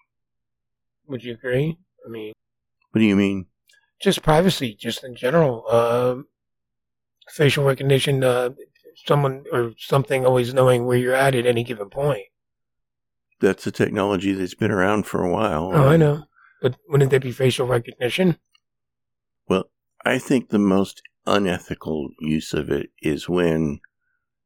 Would 1.06 1.24
you 1.24 1.32
agree? 1.32 1.78
I 2.06 2.10
mean, 2.10 2.34
what 2.90 2.98
do 2.98 3.06
you 3.06 3.16
mean? 3.16 3.46
Just 3.98 4.20
privacy, 4.20 4.76
just 4.78 5.04
in 5.04 5.16
general. 5.16 5.64
Uh, 5.70 6.16
facial 7.30 7.64
recognition, 7.64 8.22
uh, 8.22 8.50
someone 9.06 9.46
or 9.50 9.72
something 9.78 10.26
always 10.26 10.52
knowing 10.52 10.84
where 10.84 10.98
you're 10.98 11.14
at 11.14 11.34
at 11.34 11.46
any 11.46 11.64
given 11.64 11.88
point. 11.88 12.26
That's 13.40 13.66
a 13.66 13.72
technology 13.72 14.34
that's 14.34 14.54
been 14.54 14.70
around 14.70 15.06
for 15.06 15.24
a 15.24 15.30
while. 15.32 15.70
Oh, 15.72 15.88
I 15.88 15.96
know. 15.96 16.24
But 16.60 16.76
wouldn't 16.90 17.10
that 17.12 17.22
be 17.22 17.32
facial 17.32 17.66
recognition? 17.66 18.36
Well, 19.48 19.70
I 20.04 20.18
think 20.18 20.50
the 20.50 20.58
most 20.58 21.00
unethical 21.26 22.10
use 22.20 22.52
of 22.52 22.70
it 22.70 22.90
is 23.00 23.28
when 23.28 23.80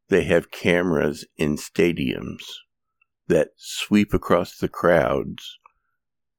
they 0.08 0.24
have 0.24 0.50
cameras 0.50 1.24
in 1.36 1.56
stadiums 1.56 2.42
that 3.28 3.48
sweep 3.56 4.14
across 4.14 4.58
the 4.58 4.68
crowds 4.68 5.58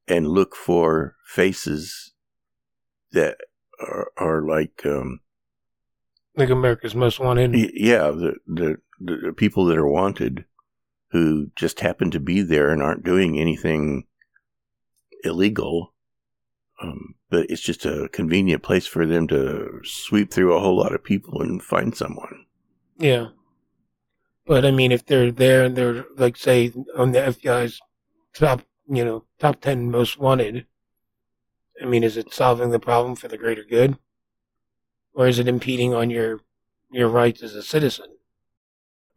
and 0.08 0.28
look 0.28 0.56
for 0.56 1.16
faces 1.26 2.14
that 3.12 3.38
are, 3.80 4.12
are 4.18 4.42
like 4.42 4.86
um, 4.86 5.20
like 6.36 6.50
America's 6.50 6.96
Most 6.96 7.20
Wanted. 7.20 7.54
Yeah, 7.74 8.12
the, 8.12 8.36
the 8.46 8.78
the 9.00 9.34
people 9.36 9.66
that 9.66 9.78
are 9.78 9.88
wanted 9.88 10.46
who 11.12 11.48
just 11.56 11.80
happen 11.80 12.12
to 12.12 12.20
be 12.20 12.42
there 12.42 12.70
and 12.70 12.82
aren't 12.82 13.04
doing 13.04 13.40
anything 13.40 14.06
illegal. 15.24 15.94
Um, 16.80 17.16
but 17.30 17.50
it's 17.50 17.62
just 17.62 17.86
a 17.86 18.10
convenient 18.12 18.64
place 18.64 18.86
for 18.86 19.06
them 19.06 19.28
to 19.30 19.82
sweep 19.84 20.32
through 20.32 20.54
a 20.54 20.60
whole 20.60 20.78
lot 20.78 20.94
of 20.94 21.04
people 21.04 21.42
and 21.42 21.62
find 21.62 21.96
someone. 21.96 22.46
Yeah. 22.98 23.28
But 24.46 24.66
I 24.66 24.72
mean, 24.72 24.92
if 24.92 25.06
they're 25.06 25.32
there 25.32 25.66
and 25.66 25.76
they're 25.76 26.06
like, 26.16 26.38
say, 26.38 26.72
on 26.96 27.12
the 27.12 27.20
FBI's 27.20 27.80
top, 28.34 28.62
you 28.88 29.04
know, 29.04 29.26
top 29.40 29.60
10 29.62 29.92
most 29.92 30.20
wanted, 30.20 30.66
I 31.82 31.86
mean, 31.86 32.04
is 32.04 32.16
it 32.16 32.34
solving 32.34 32.70
the 32.70 32.80
problem 32.80 33.16
for 33.16 33.28
the 33.28 33.38
greater 33.38 33.64
good? 33.64 33.98
Or 35.14 35.28
is 35.28 35.40
it 35.40 35.48
impeding 35.48 35.94
on 35.94 36.10
your, 36.10 36.42
your 36.92 37.10
rights 37.10 37.44
as 37.44 37.56
a 37.56 37.64
citizen? 37.64 38.06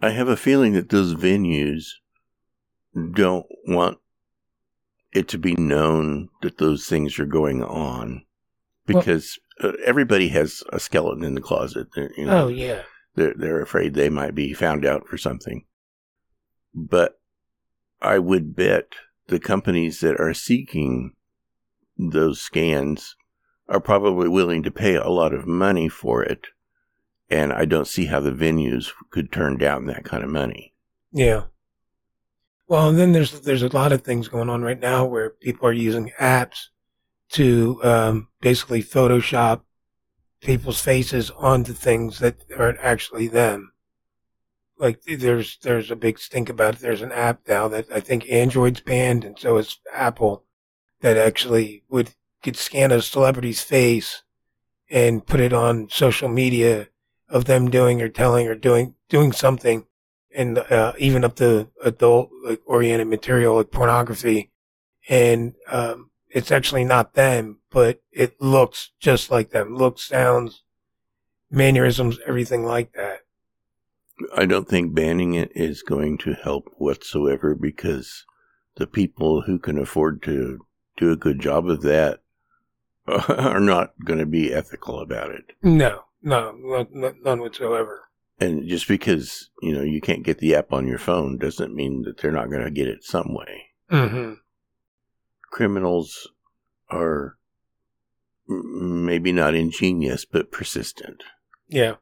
I 0.01 0.11
have 0.11 0.29
a 0.29 0.37
feeling 0.37 0.73
that 0.73 0.89
those 0.89 1.15
venues 1.15 1.85
don't 3.13 3.47
want 3.67 3.99
it 5.13 5.29
to 5.29 5.39
be 5.39 5.55
known 5.57 6.29
that 6.43 6.59
those 6.59 6.87
things 6.87 7.19
are 7.19 7.27
going 7.27 7.63
on 7.63 8.25
because 8.87 9.39
well, 9.63 9.73
uh, 9.73 9.77
everybody 9.85 10.29
has 10.29 10.63
a 10.73 10.81
skeleton 10.81 11.25
in 11.25 11.35
the 11.35 11.41
closet. 11.41 11.89
You 11.97 12.27
know, 12.27 12.45
oh 12.45 12.49
yeah, 12.49 12.83
they're 13.15 13.35
they're 13.37 13.63
afraid 13.63 13.95
they 13.95 14.09
might 14.09 14.35
be 14.35 14.53
found 14.53 14.85
out 14.85 15.07
for 15.07 15.19
something. 15.19 15.65
But 16.75 17.21
I 18.01 18.19
would 18.19 18.55
bet 18.55 18.93
the 19.27 19.41
companies 19.41 20.01
that 20.01 20.21
are 20.21 20.35
seeking 20.35 21.15
those 21.97 22.41
scans 22.41 23.17
are 23.69 23.81
probably 23.81 24.29
willing 24.29 24.63
to 24.65 24.71
pay 24.71 24.97
a 24.97 25.09
lot 25.09 25.33
of 25.33 25.47
money 25.47 25.89
for 25.89 26.23
it. 26.23 26.49
And 27.29 27.53
I 27.53 27.65
don't 27.65 27.87
see 27.87 28.07
how 28.07 28.19
the 28.19 28.33
venues 28.33 28.91
could 29.11 29.31
turn 29.31 29.57
down 29.57 29.87
that 29.87 30.05
kind 30.05 30.25
of 30.25 30.31
money. 30.31 30.75
Yeah. 31.13 31.45
Well, 32.71 32.89
and 32.89 32.97
then 32.97 33.11
there's 33.11 33.41
there's 33.41 33.65
a 33.65 33.77
lot 33.77 33.91
of 33.91 34.03
things 34.03 34.29
going 34.29 34.49
on 34.49 34.63
right 34.63 34.79
now 34.79 35.05
where 35.05 35.31
people 35.31 35.67
are 35.67 35.73
using 35.73 36.13
apps 36.21 36.69
to 37.31 37.81
um, 37.83 38.29
basically 38.41 38.81
Photoshop 38.81 39.63
people's 40.41 40.81
faces 40.81 41.33
onto 41.33 41.73
things 41.73 42.21
that 42.21 42.45
aren't 42.57 42.79
actually 42.79 43.27
them. 43.27 43.73
Like 44.79 45.03
there's 45.03 45.59
there's 45.63 45.91
a 45.91 45.97
big 45.97 46.21
stink 46.21 46.49
about 46.49 46.75
it. 46.75 46.81
There's 46.81 47.03
an 47.03 47.11
app 47.11 47.41
now 47.49 47.67
that 47.67 47.87
I 47.93 47.99
think 47.99 48.31
Android's 48.31 48.81
banned, 48.81 49.25
and 49.25 49.37
so 49.37 49.57
is 49.57 49.81
Apple, 49.93 50.45
that 51.01 51.17
actually 51.17 51.83
would 51.89 52.15
could 52.41 52.55
scan 52.55 52.93
a 52.93 53.03
celebrity's 53.03 53.63
face 53.65 54.23
and 54.89 55.27
put 55.27 55.41
it 55.41 55.53
on 55.53 55.89
social 55.91 56.29
media 56.29 56.87
of 57.29 57.47
them 57.47 57.69
doing 57.69 58.01
or 58.01 58.09
telling 58.09 58.47
or 58.47 58.55
doing 58.55 58.95
doing 59.09 59.33
something 59.33 59.87
and 60.35 60.59
uh, 60.59 60.93
even 60.99 61.25
up 61.25 61.37
to 61.37 61.69
adult 61.83 62.31
like 62.45 62.61
oriented 62.67 63.09
material 63.09 63.57
like 63.57 63.71
pornography. 63.71 64.51
And 65.09 65.55
um, 65.69 66.11
it's 66.29 66.53
actually 66.53 66.85
not 66.85 67.15
them 67.15 67.61
but 67.71 68.03
it 68.13 68.41
looks 68.41 68.91
just 68.99 69.31
like 69.31 69.51
them. 69.51 69.77
Looks 69.77 70.03
sounds 70.03 70.65
mannerisms 71.51 72.19
everything 72.27 72.65
like 72.65 72.93
that. 72.93 73.21
I 74.37 74.45
don't 74.45 74.69
think 74.69 74.95
banning 74.95 75.35
it 75.35 75.51
is 75.55 75.83
going 75.83 76.19
to 76.19 76.35
help 76.35 76.69
whatsoever 76.77 77.55
because 77.55 78.27
the 78.77 78.87
people 78.87 79.43
who 79.43 79.59
can 79.59 79.79
afford 79.79 80.23
to 80.25 80.59
do 80.97 81.11
a 81.11 81.17
good 81.17 81.41
job 81.41 81.69
of 81.69 81.83
that 81.83 82.21
are 83.07 83.61
not 83.61 83.95
going 84.05 84.19
to 84.19 84.27
be 84.27 84.53
ethical 84.53 85.01
about 85.01 85.31
it. 85.31 85.53
No 85.63 86.05
no 86.23 86.53
none 86.93 87.41
whatsoever 87.41 88.10
and 88.41 88.67
just 88.67 88.89
because, 88.89 89.51
you 89.61 89.73
know, 89.73 89.83
you 89.83 90.01
can't 90.01 90.25
get 90.25 90.39
the 90.39 90.55
app 90.55 90.73
on 90.73 90.89
your 90.89 90.99
phone 90.99 91.37
doesn't 91.37 91.75
mean 91.75 92.03
that 92.03 92.19
they're 92.19 92.33
not 92.33 92.51
going 92.51 92.65
to 92.65 92.71
get 92.71 92.89
it 92.89 93.05
some 93.05 93.35
way. 93.35 93.67
Mm-hmm. 93.91 94.35
Criminals 95.51 96.29
are 96.89 97.37
maybe 98.49 99.31
not 99.31 99.55
ingenious, 99.55 100.25
but 100.25 100.51
persistent. 100.51 101.23
Yeah. 101.69 101.97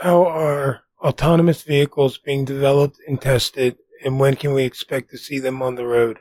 How 0.00 0.26
are 0.26 0.82
autonomous 1.00 1.62
vehicles 1.62 2.18
being 2.18 2.44
developed 2.44 2.98
and 3.06 3.20
tested, 3.20 3.78
and 4.04 4.20
when 4.20 4.36
can 4.36 4.52
we 4.52 4.64
expect 4.64 5.10
to 5.10 5.18
see 5.18 5.38
them 5.38 5.62
on 5.62 5.76
the 5.76 5.86
road? 5.86 6.18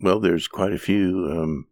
Well, 0.00 0.20
there's 0.20 0.48
quite 0.48 0.72
a 0.72 0.78
few. 0.78 1.28
Um, 1.30 1.66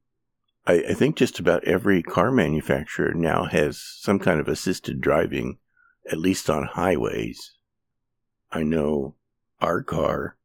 I, 0.66 0.84
I 0.90 0.94
think 0.94 1.16
just 1.16 1.38
about 1.38 1.64
every 1.64 2.02
car 2.02 2.32
manufacturer 2.32 3.14
now 3.14 3.44
has 3.44 3.80
some 3.80 4.18
kind 4.18 4.40
of 4.40 4.48
assisted 4.48 5.00
driving 5.00 5.58
at 6.10 6.18
least 6.18 6.48
on 6.50 6.64
highways. 6.64 7.52
I 8.50 8.62
know 8.62 9.14
our 9.60 9.82
car, 9.82 10.36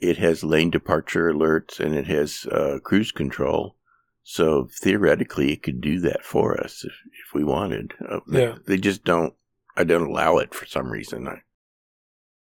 it 0.00 0.18
has 0.18 0.42
lane 0.42 0.70
departure 0.70 1.32
alerts 1.32 1.78
and 1.78 1.94
it 1.94 2.06
has 2.06 2.46
uh, 2.46 2.78
cruise 2.82 3.12
control. 3.12 3.76
So 4.24 4.68
theoretically, 4.80 5.52
it 5.52 5.62
could 5.62 5.80
do 5.80 6.00
that 6.00 6.24
for 6.24 6.60
us 6.60 6.84
if, 6.84 6.92
if 6.92 7.34
we 7.34 7.44
wanted. 7.44 7.92
Uh, 8.08 8.20
yeah. 8.28 8.54
They, 8.66 8.74
they, 8.74 8.78
just 8.78 9.04
don't, 9.04 9.34
I 9.76 9.84
don't 9.84 10.08
allow 10.08 10.38
it 10.38 10.54
for 10.54 10.66
some 10.66 10.90
reason. 10.90 11.26
I, 11.26 11.42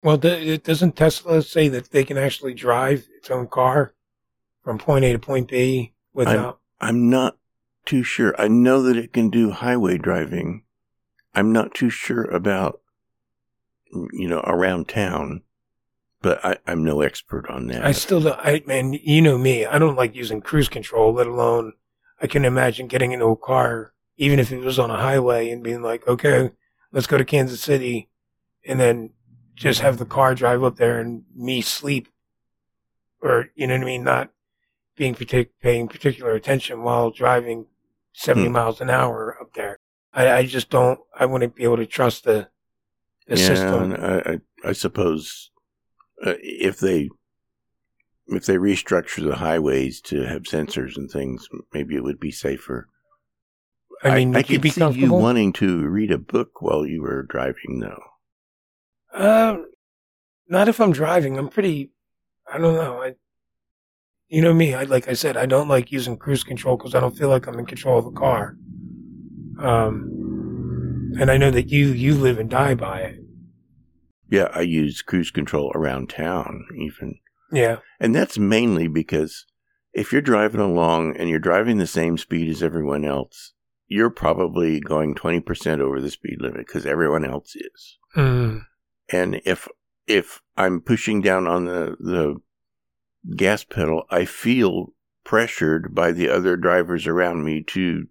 well, 0.02 0.24
it 0.24 0.64
doesn't 0.64 0.96
Tesla 0.96 1.42
say 1.42 1.68
that 1.68 1.90
they 1.90 2.04
can 2.04 2.16
actually 2.16 2.54
drive 2.54 3.06
its 3.18 3.30
own 3.30 3.48
car 3.48 3.94
from 4.62 4.78
point 4.78 5.04
A 5.04 5.12
to 5.12 5.18
point 5.18 5.48
B 5.50 5.92
without. 6.12 6.60
I'm 6.80 7.10
not 7.10 7.36
too 7.84 8.02
sure. 8.02 8.34
I 8.38 8.48
know 8.48 8.82
that 8.82 8.96
it 8.96 9.12
can 9.12 9.30
do 9.30 9.50
highway 9.50 9.98
driving. 9.98 10.64
I'm 11.34 11.52
not 11.52 11.74
too 11.74 11.90
sure 11.90 12.24
about, 12.24 12.80
you 14.12 14.28
know, 14.28 14.40
around 14.44 14.88
town, 14.88 15.42
but 16.22 16.44
I, 16.44 16.58
I'm 16.66 16.84
no 16.84 17.00
expert 17.02 17.48
on 17.48 17.66
that. 17.68 17.84
I 17.84 17.92
still 17.92 18.20
don't. 18.20 18.38
I 18.40 18.62
man, 18.66 18.92
you 18.94 19.22
know 19.22 19.38
me. 19.38 19.64
I 19.66 19.78
don't 19.78 19.96
like 19.96 20.14
using 20.14 20.40
cruise 20.40 20.68
control. 20.68 21.12
Let 21.14 21.26
alone, 21.26 21.74
I 22.20 22.26
can 22.26 22.44
imagine 22.44 22.86
getting 22.88 23.12
into 23.12 23.26
a 23.26 23.36
car, 23.36 23.92
even 24.16 24.38
if 24.38 24.52
it 24.52 24.60
was 24.60 24.78
on 24.78 24.90
a 24.90 24.96
highway, 24.96 25.50
and 25.50 25.62
being 25.62 25.82
like, 25.82 26.06
okay, 26.06 26.50
let's 26.92 27.06
go 27.06 27.16
to 27.18 27.24
Kansas 27.24 27.60
City, 27.60 28.10
and 28.66 28.78
then 28.78 29.10
just 29.54 29.80
have 29.80 29.98
the 29.98 30.06
car 30.06 30.34
drive 30.34 30.62
up 30.62 30.76
there 30.76 30.98
and 31.00 31.24
me 31.34 31.60
sleep, 31.60 32.08
or 33.22 33.50
you 33.54 33.66
know 33.66 33.74
what 33.74 33.82
I 33.82 33.86
mean, 33.86 34.04
not 34.04 34.30
being 34.96 35.14
partic- 35.14 35.50
paying 35.62 35.88
particular 35.88 36.32
attention 36.32 36.82
while 36.82 37.10
driving 37.10 37.66
70 38.12 38.46
Hmm. 38.46 38.52
miles 38.52 38.80
an 38.80 38.90
hour 38.90 39.36
up 39.40 39.54
there. 39.54 39.78
I, 40.12 40.30
I 40.30 40.46
just 40.46 40.70
don't. 40.70 40.98
I 41.14 41.26
wouldn't 41.26 41.54
be 41.54 41.64
able 41.64 41.76
to 41.76 41.86
trust 41.86 42.24
the 42.24 42.48
the 43.26 43.38
yeah, 43.38 43.46
system. 43.46 43.92
and 43.92 44.04
I, 44.04 44.32
I, 44.64 44.70
I 44.70 44.72
suppose 44.72 45.50
uh, 46.24 46.34
if 46.42 46.80
they 46.80 47.10
if 48.26 48.46
they 48.46 48.56
restructure 48.56 49.24
the 49.24 49.36
highways 49.36 50.00
to 50.02 50.22
have 50.22 50.42
sensors 50.42 50.96
and 50.96 51.10
things, 51.10 51.48
maybe 51.72 51.96
it 51.96 52.04
would 52.04 52.20
be 52.20 52.30
safer. 52.30 52.88
I 54.02 54.14
mean, 54.16 54.34
I, 54.34 54.38
you 54.38 54.44
could 54.44 54.60
be 54.62 54.70
see 54.70 54.90
you 54.92 55.12
wanting 55.12 55.52
to 55.54 55.86
read 55.86 56.10
a 56.10 56.18
book 56.18 56.62
while 56.62 56.86
you 56.86 57.02
were 57.02 57.22
driving, 57.24 57.80
though. 57.80 58.02
Um, 59.12 59.66
not 60.48 60.68
if 60.68 60.80
I'm 60.80 60.92
driving. 60.92 61.38
I'm 61.38 61.48
pretty. 61.48 61.90
I 62.50 62.58
don't 62.58 62.74
know. 62.74 63.02
I, 63.02 63.14
you 64.28 64.42
know 64.42 64.54
me. 64.54 64.74
I 64.74 64.84
like 64.84 65.08
I 65.08 65.12
said, 65.12 65.36
I 65.36 65.46
don't 65.46 65.68
like 65.68 65.92
using 65.92 66.16
cruise 66.16 66.44
control 66.44 66.76
because 66.76 66.94
I 66.94 67.00
don't 67.00 67.16
feel 67.16 67.28
like 67.28 67.46
I'm 67.46 67.58
in 67.58 67.66
control 67.66 67.98
of 67.98 68.06
the 68.06 68.12
car. 68.12 68.56
Um, 69.58 71.12
and 71.18 71.30
I 71.30 71.36
know 71.36 71.50
that 71.50 71.68
you 71.70 71.88
you 71.88 72.14
live 72.14 72.38
and 72.38 72.48
die 72.48 72.74
by 72.74 73.00
it. 73.00 73.20
Yeah, 74.28 74.48
I 74.54 74.60
use 74.60 75.02
cruise 75.02 75.30
control 75.30 75.72
around 75.74 76.08
town, 76.08 76.64
even. 76.78 77.18
Yeah, 77.52 77.78
And 77.98 78.14
that's 78.14 78.38
mainly 78.38 78.86
because 78.86 79.44
if 79.92 80.12
you're 80.12 80.22
driving 80.22 80.60
along 80.60 81.16
and 81.16 81.28
you're 81.28 81.40
driving 81.40 81.78
the 81.78 81.86
same 81.86 82.16
speed 82.16 82.48
as 82.48 82.62
everyone 82.62 83.04
else, 83.04 83.54
you're 83.88 84.08
probably 84.08 84.78
going 84.78 85.16
20% 85.16 85.80
over 85.80 86.00
the 86.00 86.10
speed 86.12 86.36
limit 86.40 86.64
because 86.64 86.86
everyone 86.86 87.24
else 87.24 87.56
is. 87.56 87.98
mm, 88.16 88.60
And 89.08 89.40
if 89.44 89.66
if 90.06 90.40
I'm 90.56 90.80
pushing 90.80 91.20
down 91.20 91.48
on 91.48 91.64
the 91.64 91.96
the 91.98 92.36
gas 93.34 93.64
pedal, 93.64 94.04
I 94.10 94.26
feel 94.26 94.94
pressured 95.24 95.92
by 95.92 96.12
the 96.12 96.28
other 96.28 96.56
drivers 96.56 97.08
around 97.08 97.44
me 97.44 97.64
to 97.64 98.06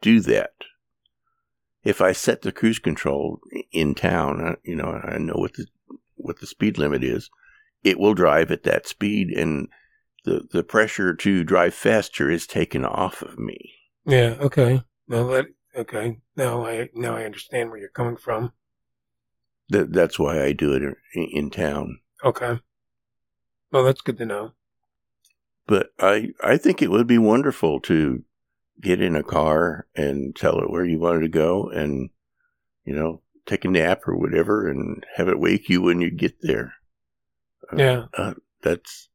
do 0.00 0.20
that. 0.20 0.52
If 1.84 2.00
I 2.00 2.12
set 2.12 2.42
the 2.42 2.52
cruise 2.52 2.78
control 2.78 3.40
in 3.72 3.94
town, 3.94 4.44
uh, 4.44 4.56
you 4.62 4.76
know, 4.76 5.00
I 5.04 5.18
know 5.18 5.34
what 5.36 5.54
the 5.54 5.66
what 6.16 6.40
the 6.40 6.46
speed 6.46 6.78
limit 6.78 7.04
is. 7.04 7.30
It 7.84 7.98
will 7.98 8.14
drive 8.14 8.50
at 8.50 8.64
that 8.64 8.86
speed, 8.86 9.30
and 9.30 9.68
the 10.24 10.46
the 10.50 10.62
pressure 10.64 11.14
to 11.14 11.44
drive 11.44 11.74
faster 11.74 12.30
is 12.30 12.46
taken 12.46 12.84
off 12.84 13.22
of 13.22 13.38
me. 13.38 13.74
yeah. 14.04 14.36
Okay. 14.40 14.82
Now 15.06 15.22
let. 15.22 15.46
Okay. 15.76 16.18
Now 16.36 16.66
I 16.66 16.90
now 16.94 17.16
I 17.16 17.24
understand 17.24 17.70
where 17.70 17.78
you're 17.78 17.88
coming 17.88 18.16
from. 18.16 18.52
That 19.68 19.92
that's 19.92 20.18
why 20.18 20.42
I 20.42 20.52
do 20.52 20.72
it 20.72 20.82
in, 21.14 21.28
in 21.32 21.50
town. 21.50 22.00
Okay. 22.24 22.58
Well, 23.70 23.84
that's 23.84 24.00
good 24.00 24.18
to 24.18 24.26
know. 24.26 24.52
But 25.66 25.90
I 26.00 26.30
I 26.42 26.56
think 26.56 26.82
it 26.82 26.90
would 26.90 27.06
be 27.06 27.18
wonderful 27.18 27.80
to 27.82 28.24
get 28.80 29.00
in 29.00 29.16
a 29.16 29.22
car 29.22 29.86
and 29.94 30.34
tell 30.36 30.58
it 30.58 30.70
where 30.70 30.84
you 30.84 30.98
wanted 30.98 31.20
to 31.20 31.28
go 31.28 31.68
and 31.68 32.10
you 32.84 32.94
know 32.94 33.22
take 33.46 33.64
a 33.64 33.68
nap 33.68 34.06
or 34.06 34.16
whatever 34.16 34.68
and 34.68 35.04
have 35.16 35.28
it 35.28 35.38
wake 35.38 35.68
you 35.68 35.82
when 35.82 36.00
you 36.00 36.10
get 36.10 36.40
there. 36.42 36.74
Uh, 37.72 37.76
Yeah. 37.76 38.34
That's 38.62 39.08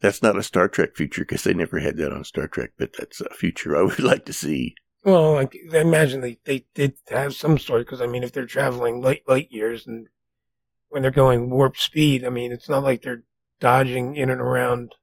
that's 0.00 0.22
not 0.22 0.36
a 0.36 0.42
Star 0.42 0.68
Trek 0.68 0.96
future 0.96 1.22
because 1.22 1.44
they 1.44 1.54
never 1.54 1.78
had 1.78 1.96
that 1.98 2.12
on 2.12 2.24
Star 2.24 2.48
Trek, 2.48 2.72
but 2.76 2.90
that's 2.98 3.20
a 3.20 3.30
future 3.30 3.76
I 3.76 3.82
would 3.84 4.00
like 4.00 4.24
to 4.26 4.32
see. 4.32 4.74
Well, 5.04 5.34
like, 5.34 5.56
I 5.72 5.78
imagine 5.78 6.20
they, 6.20 6.38
they 6.44 6.66
did 6.74 6.94
have 7.08 7.34
some 7.34 7.58
sort 7.58 7.86
because 7.86 8.00
I 8.00 8.06
mean, 8.06 8.22
if 8.22 8.32
they're 8.32 8.46
traveling 8.46 9.00
light 9.00 9.22
light 9.26 9.50
years 9.50 9.86
and 9.86 10.08
when 10.88 11.02
they're 11.02 11.10
going 11.10 11.50
warp 11.50 11.76
speed, 11.76 12.24
I 12.24 12.30
mean, 12.30 12.52
it's 12.52 12.68
not 12.68 12.82
like 12.82 13.02
they're 13.02 13.24
dodging 13.60 14.16
in 14.16 14.28
and 14.28 14.40
around 14.40 14.94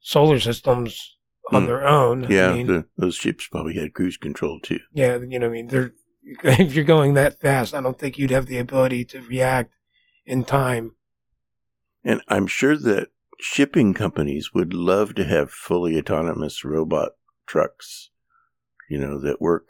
solar 0.00 0.38
systems 0.38 1.16
on 1.48 1.62
Hmm. 1.62 1.66
their 1.66 1.86
own. 1.86 2.26
Yeah, 2.30 2.50
I 2.50 2.54
mean, 2.54 2.66
the, 2.66 2.86
those 2.96 3.14
ships 3.16 3.46
probably 3.48 3.74
had 3.74 3.94
cruise 3.94 4.16
control 4.16 4.60
too. 4.60 4.80
yeah, 4.92 5.16
you 5.16 5.38
know, 5.38 5.46
I 5.46 5.50
mean, 5.50 5.68
they're 5.68 5.92
if 6.44 6.74
you're 6.74 6.84
going 6.84 7.14
that 7.14 7.40
fast, 7.40 7.74
I 7.74 7.80
don't 7.80 7.98
think 7.98 8.18
you'd 8.18 8.30
have 8.30 8.46
the 8.46 8.58
ability 8.58 9.04
to 9.06 9.20
react 9.22 9.72
in 10.26 10.44
time. 10.44 10.92
And 12.04 12.20
I'm 12.28 12.46
sure 12.46 12.76
that 12.76 13.08
shipping 13.40 13.94
companies 13.94 14.52
would 14.52 14.74
love 14.74 15.14
to 15.14 15.24
have 15.24 15.50
fully 15.50 15.98
autonomous 15.98 16.64
robot 16.64 17.12
trucks, 17.46 18.10
you 18.90 18.98
know, 18.98 19.18
that 19.20 19.40
work 19.40 19.68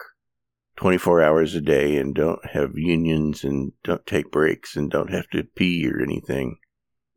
24 0.75 1.21
hours 1.21 1.55
a 1.55 1.61
day 1.61 1.97
and 1.97 2.13
don't 2.15 2.45
have 2.47 2.71
unions 2.77 3.43
and 3.43 3.73
don't 3.83 4.05
take 4.05 4.31
breaks 4.31 4.75
and 4.75 4.89
don't 4.91 5.11
have 5.11 5.29
to 5.29 5.43
pee 5.43 5.87
or 5.89 6.01
anything. 6.01 6.57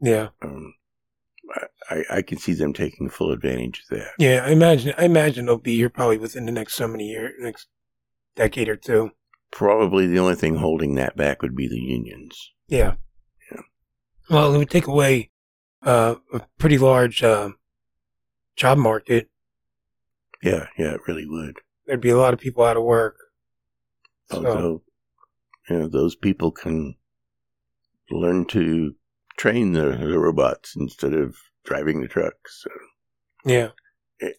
Yeah, 0.00 0.28
Um, 0.42 0.74
I, 1.90 2.04
I, 2.10 2.22
can 2.22 2.38
see 2.38 2.54
them 2.54 2.72
taking 2.72 3.10
full 3.10 3.32
advantage 3.32 3.82
of 3.90 3.98
that. 3.98 4.12
yeah. 4.18 4.42
I 4.44 4.50
imagine. 4.50 4.94
I 4.96 5.04
imagine 5.04 5.46
they'll 5.46 5.58
be 5.58 5.76
here 5.76 5.90
probably 5.90 6.18
within 6.18 6.46
the 6.46 6.52
next 6.52 6.74
so 6.74 6.88
many 6.88 7.08
years, 7.08 7.34
next 7.38 7.68
decade 8.36 8.68
or 8.68 8.76
two. 8.76 9.10
Probably 9.50 10.06
the 10.06 10.18
only 10.18 10.34
thing 10.34 10.56
holding 10.56 10.94
that 10.94 11.16
back 11.16 11.42
would 11.42 11.54
be 11.54 11.68
the 11.68 11.78
unions. 11.78 12.52
Yeah. 12.68 12.94
Yeah. 13.50 13.60
Well, 14.30 14.54
it 14.54 14.58
would 14.58 14.70
take 14.70 14.86
away 14.86 15.30
uh, 15.84 16.14
a 16.32 16.40
pretty 16.58 16.78
large 16.78 17.22
uh, 17.22 17.50
job 18.56 18.78
market. 18.78 19.28
Yeah, 20.42 20.66
yeah, 20.78 20.94
it 20.94 21.00
really 21.06 21.26
would. 21.26 21.58
There'd 21.86 22.00
be 22.00 22.10
a 22.10 22.16
lot 22.16 22.34
of 22.34 22.40
people 22.40 22.64
out 22.64 22.76
of 22.76 22.82
work. 22.82 23.16
So, 24.30 24.82
you 25.68 25.78
know, 25.78 25.88
those 25.88 26.16
people 26.16 26.50
can 26.50 26.94
learn 28.10 28.46
to 28.46 28.94
train 29.42 29.72
the, 29.72 29.96
the 29.96 30.18
robots 30.20 30.76
instead 30.76 31.12
of 31.12 31.36
driving 31.64 32.00
the 32.00 32.06
trucks. 32.06 32.62
So 32.62 32.70
yeah, 33.44 33.70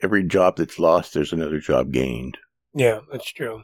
every 0.01 0.23
job 0.23 0.55
that's 0.55 0.79
lost, 0.79 1.13
there's 1.13 1.33
another 1.33 1.59
job 1.59 1.91
gained. 1.91 2.37
yeah, 2.73 3.01
that's 3.11 3.29
true. 3.29 3.63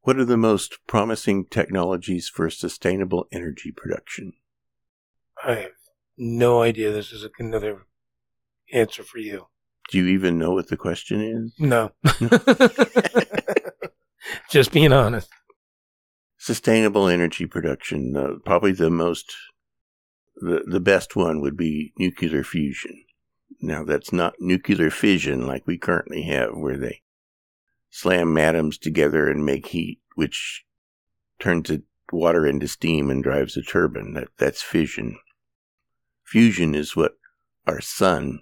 What 0.00 0.16
are 0.16 0.24
the 0.24 0.38
most 0.38 0.78
promising 0.86 1.44
technologies 1.50 2.30
for 2.30 2.48
sustainable 2.48 3.26
energy 3.30 3.72
production? 3.76 4.32
I 5.44 5.56
have 5.56 5.72
no 6.16 6.62
idea. 6.62 6.90
This 6.90 7.12
is 7.12 7.26
another 7.38 7.82
answer 8.72 9.02
for 9.02 9.18
you. 9.18 9.48
Do 9.90 9.98
you 9.98 10.06
even 10.06 10.38
know 10.38 10.52
what 10.52 10.68
the 10.68 10.78
question 10.78 11.20
is? 11.20 11.52
No. 11.58 11.92
Just 14.50 14.72
being 14.72 14.94
honest. 14.94 15.28
Sustainable 16.38 17.06
energy 17.06 17.44
production, 17.44 18.16
uh, 18.16 18.38
probably 18.46 18.72
the 18.72 18.90
most, 18.90 19.36
the, 20.36 20.62
the 20.66 20.80
best 20.80 21.16
one 21.16 21.40
would 21.40 21.56
be 21.56 21.92
nuclear 21.98 22.42
fusion. 22.42 23.04
Now, 23.60 23.84
that's 23.84 24.12
not 24.12 24.34
nuclear 24.40 24.90
fission 24.90 25.46
like 25.46 25.66
we 25.66 25.78
currently 25.78 26.22
have, 26.22 26.56
where 26.56 26.76
they 26.76 27.02
slam 27.90 28.36
atoms 28.38 28.78
together 28.78 29.28
and 29.28 29.44
make 29.44 29.68
heat, 29.68 30.00
which 30.16 30.64
turns 31.38 31.68
the 31.68 31.82
water 32.10 32.46
into 32.46 32.66
steam 32.66 33.10
and 33.10 33.22
drives 33.22 33.56
a 33.56 33.62
turbine. 33.62 34.14
That, 34.14 34.28
that's 34.36 34.62
fission. 34.62 35.18
Fusion 36.24 36.74
is 36.74 36.96
what 36.96 37.18
our 37.66 37.80
sun 37.80 38.40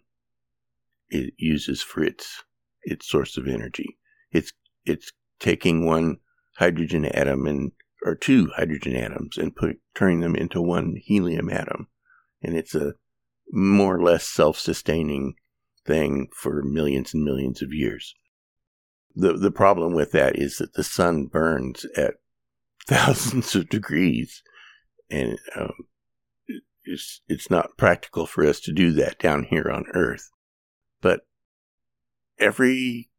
it 1.11 1.35
uses 1.37 1.83
for 1.83 2.03
its 2.03 2.44
its 2.83 3.09
source 3.09 3.37
of 3.37 3.46
energy. 3.46 3.98
It's 4.33 4.53
it's 4.87 5.12
taking 5.38 5.85
one 5.85 6.18
hydrogen 6.57 7.05
atom 7.05 7.46
and 7.46 7.72
or 8.04 8.14
two 8.14 8.50
hydrogen 8.56 8.96
atoms 8.96 9.36
and 9.36 9.54
put 9.54 9.78
turning 9.94 10.20
them 10.20 10.34
into 10.34 10.60
one 10.60 10.96
helium 10.96 11.50
atom, 11.50 11.88
and 12.42 12.56
it's 12.56 12.74
a 12.74 12.94
more 13.52 13.96
or 13.96 14.02
less 14.02 14.24
self-sustaining 14.24 15.34
thing 15.86 16.28
for 16.34 16.62
millions 16.62 17.14
and 17.14 17.24
millions 17.24 17.62
of 17.62 17.72
years. 17.72 18.14
the 19.14 19.34
The 19.34 19.50
problem 19.50 19.94
with 19.94 20.12
that 20.12 20.36
is 20.36 20.58
that 20.58 20.74
the 20.74 20.84
sun 20.84 21.26
burns 21.26 21.84
at 21.96 22.14
thousands 22.86 23.54
of 23.54 23.68
degrees, 23.68 24.42
and 25.10 25.38
um, 25.56 25.72
it's 26.84 27.20
it's 27.28 27.50
not 27.50 27.76
practical 27.76 28.26
for 28.26 28.44
us 28.44 28.60
to 28.60 28.72
do 28.72 28.92
that 28.92 29.18
down 29.18 29.44
here 29.44 29.70
on 29.70 29.84
Earth. 29.94 30.30
But 31.00 31.26
every 32.38 33.10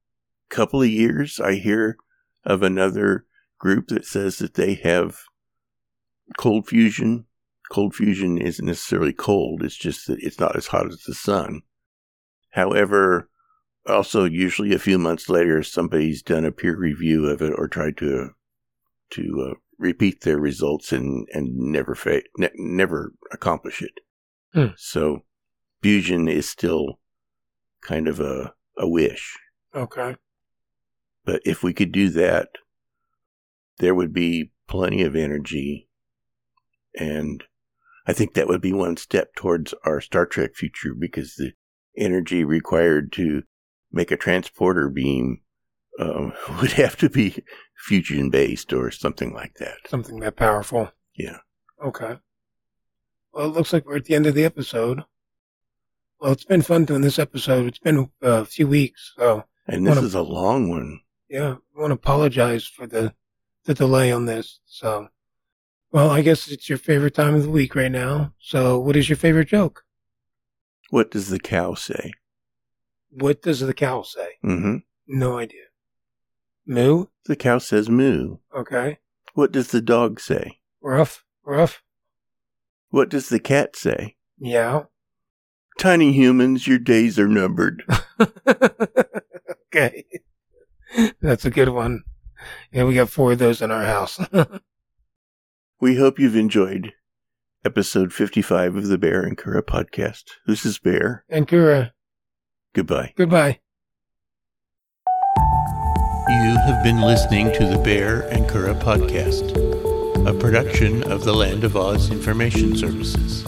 couple 0.50 0.82
of 0.82 0.90
years, 0.90 1.40
I 1.40 1.56
hear 1.56 1.98
of 2.44 2.64
another 2.64 3.26
group 3.62 3.88
that 3.88 4.06
says 4.06 4.40
that 4.40 4.56
they 4.56 4.74
have 4.74 5.20
cold 6.38 6.68
fusion. 6.68 7.26
Cold 7.72 7.96
fusion 7.96 8.38
isn't 8.38 8.66
necessarily 8.66 9.14
cold, 9.14 9.64
it's 9.64 9.78
just 9.78 10.08
that 10.08 10.20
it's 10.20 10.40
not 10.40 10.58
as 10.58 10.68
hot 10.68 10.88
as 10.88 11.04
the 11.04 11.14
sun. 11.14 11.62
However, 12.50 13.30
also 13.88 14.26
usually 14.26 14.74
a 14.74 14.80
few 14.80 14.98
months 14.98 15.30
later, 15.30 15.64
somebody's 15.64 16.22
done 16.22 16.44
a 16.44 16.52
peer 16.52 16.76
review 16.76 17.28
of 17.28 17.42
it 17.42 17.54
or 17.56 17.68
tried 17.68 17.98
to 17.98 18.32
to 19.12 19.52
uh, 19.52 19.54
repeat 19.78 20.22
their 20.22 20.40
results 20.40 20.92
and 20.92 21.28
and 21.32 21.56
never 21.56 21.96
fa- 21.96 22.24
ne- 22.38 22.50
never 22.56 23.14
accomplish 23.32 23.82
it. 23.82 23.94
Hmm. 24.54 24.74
So 24.76 25.24
fusion 25.82 26.28
is 26.28 26.50
still 26.50 27.00
kind 27.82 28.08
of 28.08 28.20
a 28.20 28.54
a 28.78 28.90
wish. 28.90 29.38
Okay. 29.74 30.18
But 31.24 31.42
if 31.46 31.64
we 31.64 31.74
could 31.74 31.92
do 31.92 32.10
that, 32.10 32.50
there 33.82 33.94
would 33.96 34.14
be 34.14 34.52
plenty 34.68 35.02
of 35.04 35.16
energy. 35.16 35.90
And 36.98 37.44
I 38.08 38.14
think 38.14 38.34
that 38.34 38.48
would 38.48 38.62
be 38.62 38.74
one 38.74 38.96
step 38.98 39.36
towards 39.36 39.74
our 39.86 40.00
Star 40.02 40.26
Trek 40.26 40.56
future 40.56 40.94
because 40.98 41.36
the 41.36 41.52
energy 41.98 42.44
required 42.44 43.12
to 43.14 43.44
make 43.92 44.12
a 44.12 44.18
transporter 44.18 44.88
beam 44.90 45.42
um, 46.00 46.34
would 46.62 46.72
have 46.74 46.96
to 46.98 47.10
be 47.10 47.44
fusion 47.76 48.30
based 48.30 48.72
or 48.72 48.92
something 48.92 49.34
like 49.34 49.56
that. 49.56 49.76
Something 49.88 50.20
that 50.22 50.36
powerful. 50.36 50.92
Yeah. 51.16 51.38
Okay. 51.84 52.18
Well, 53.34 53.46
it 53.48 53.54
looks 53.54 53.74
like 53.74 53.86
we're 53.86 53.98
at 53.98 54.06
the 54.06 54.16
end 54.16 54.28
of 54.28 54.36
the 54.36 54.46
episode. 54.46 55.04
Well, 56.20 56.32
it's 56.34 56.44
been 56.46 56.62
fun 56.62 56.86
doing 56.86 57.02
this 57.02 57.18
episode. 57.20 57.66
It's 57.68 57.80
been 57.80 58.00
uh, 58.24 58.42
a 58.42 58.46
few 58.46 58.68
weeks, 58.68 59.14
so 59.18 59.46
And 59.68 59.88
this 59.88 59.96
What 59.96 60.04
a- 60.04 60.08
is 60.08 60.14
a 60.16 60.22
long 60.22 60.70
one. 60.70 61.00
yeah, 61.30 61.56
I 61.76 61.80
want 61.80 61.90
to 61.92 61.96
apologize 61.96 62.66
for 62.66 62.86
the 62.86 63.14
the 63.66 63.74
delay 63.74 64.12
on 64.12 64.26
this. 64.26 64.60
So, 64.66 65.10
well, 65.92 66.10
I 66.10 66.22
guess 66.22 66.48
it's 66.48 66.70
your 66.70 66.78
favorite 66.78 67.16
time 67.16 67.36
of 67.36 67.44
the 67.44 67.50
week 67.50 67.76
right 67.76 67.92
now. 67.92 68.34
So, 68.40 68.80
what 68.80 68.96
is 68.96 69.10
your 69.10 69.18
favorite 69.18 69.48
joke? 69.48 69.84
What 70.90 71.12
does 71.12 71.30
the 71.30 71.40
cow 71.40 71.74
say? 71.74 72.12
What 73.12 73.42
does 73.42 73.60
the 73.60 73.74
cow 73.74 74.02
say? 74.04 74.38
Mm 74.44 74.62
hmm 74.62 74.76
No 75.08 75.38
idea. 75.38 75.66
Moo. 76.66 77.06
The 77.26 77.36
cow 77.36 77.58
says 77.58 77.90
moo. 77.90 78.38
Okay. 78.56 79.00
What 79.34 79.52
does 79.52 79.70
the 79.70 79.82
dog 79.82 80.20
say? 80.20 80.60
Rough. 80.82 81.24
Rough. 81.44 81.82
What 82.90 83.10
does 83.10 83.30
the 83.30 83.40
cat 83.40 83.76
say? 83.76 84.16
Meow. 84.40 84.90
Tiny 85.78 86.12
humans, 86.12 86.68
your 86.68 86.78
days 86.78 87.18
are 87.18 87.28
numbered. 87.28 87.84
okay. 89.68 90.06
That's 91.22 91.46
a 91.46 91.50
good 91.50 91.70
one. 91.70 92.04
Yeah, 92.72 92.84
we 92.86 92.96
got 92.96 93.10
four 93.10 93.34
of 93.34 93.40
those 93.40 93.62
in 93.62 93.72
our 93.72 93.84
house. 93.86 94.20
We 95.80 95.96
hope 95.96 96.20
you've 96.20 96.36
enjoyed 96.36 96.94
episode 97.66 98.14
55 98.14 98.76
of 98.76 98.88
the 98.88 99.00
Baehr 99.00 99.26
and 99.26 99.36
Curadh 99.36 99.64
podcast. 99.64 100.26
This 100.46 100.64
is 100.64 100.78
Baehr. 100.78 101.22
and 101.28 101.48
Curadh, 101.48 101.90
Goodbye. 102.76 103.14
goodbye. 103.18 103.60
You 106.30 106.56
have 106.66 106.84
been 106.84 107.02
listening 107.02 107.52
to 107.54 107.66
the 107.66 107.78
Baehr 107.78 108.30
and 108.32 108.46
Curadh 108.48 108.80
podcast, 108.82 109.58
a 110.28 110.34
production 110.40 111.02
of 111.12 111.24
the 111.24 111.34
Land 111.34 111.64
of 111.64 111.76
Oz 111.76 112.12
Information 112.12 112.76
Services. 112.78 113.44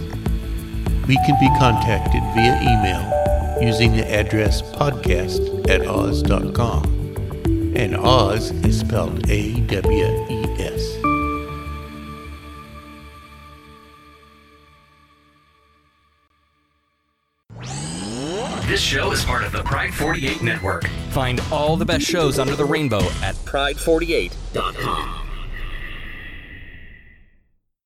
We 1.07 1.17
can 1.17 1.39
be 1.39 1.47
contacted 1.59 2.23
via 2.33 2.59
email 2.61 3.61
using 3.61 3.95
the 3.95 4.07
address 4.11 4.63
podcast 4.63 5.69
at 5.69 5.85
oz.com. 5.85 7.02
And 7.75 7.95
Oz 7.95 8.51
is 8.65 8.79
spelled 8.79 9.29
A 9.29 9.59
W 9.61 10.25
E 10.29 10.45
S. 10.59 10.97
This 18.67 18.81
show 18.81 19.11
is 19.11 19.23
part 19.25 19.43
of 19.43 19.51
the 19.51 19.61
Pride 19.63 19.93
48 19.93 20.41
Network. 20.41 20.87
Find 21.11 21.41
all 21.51 21.77
the 21.77 21.85
best 21.85 22.05
shows 22.05 22.39
under 22.39 22.55
the 22.55 22.65
rainbow 22.65 23.03
at 23.21 23.35
pride48.com. 23.45 25.22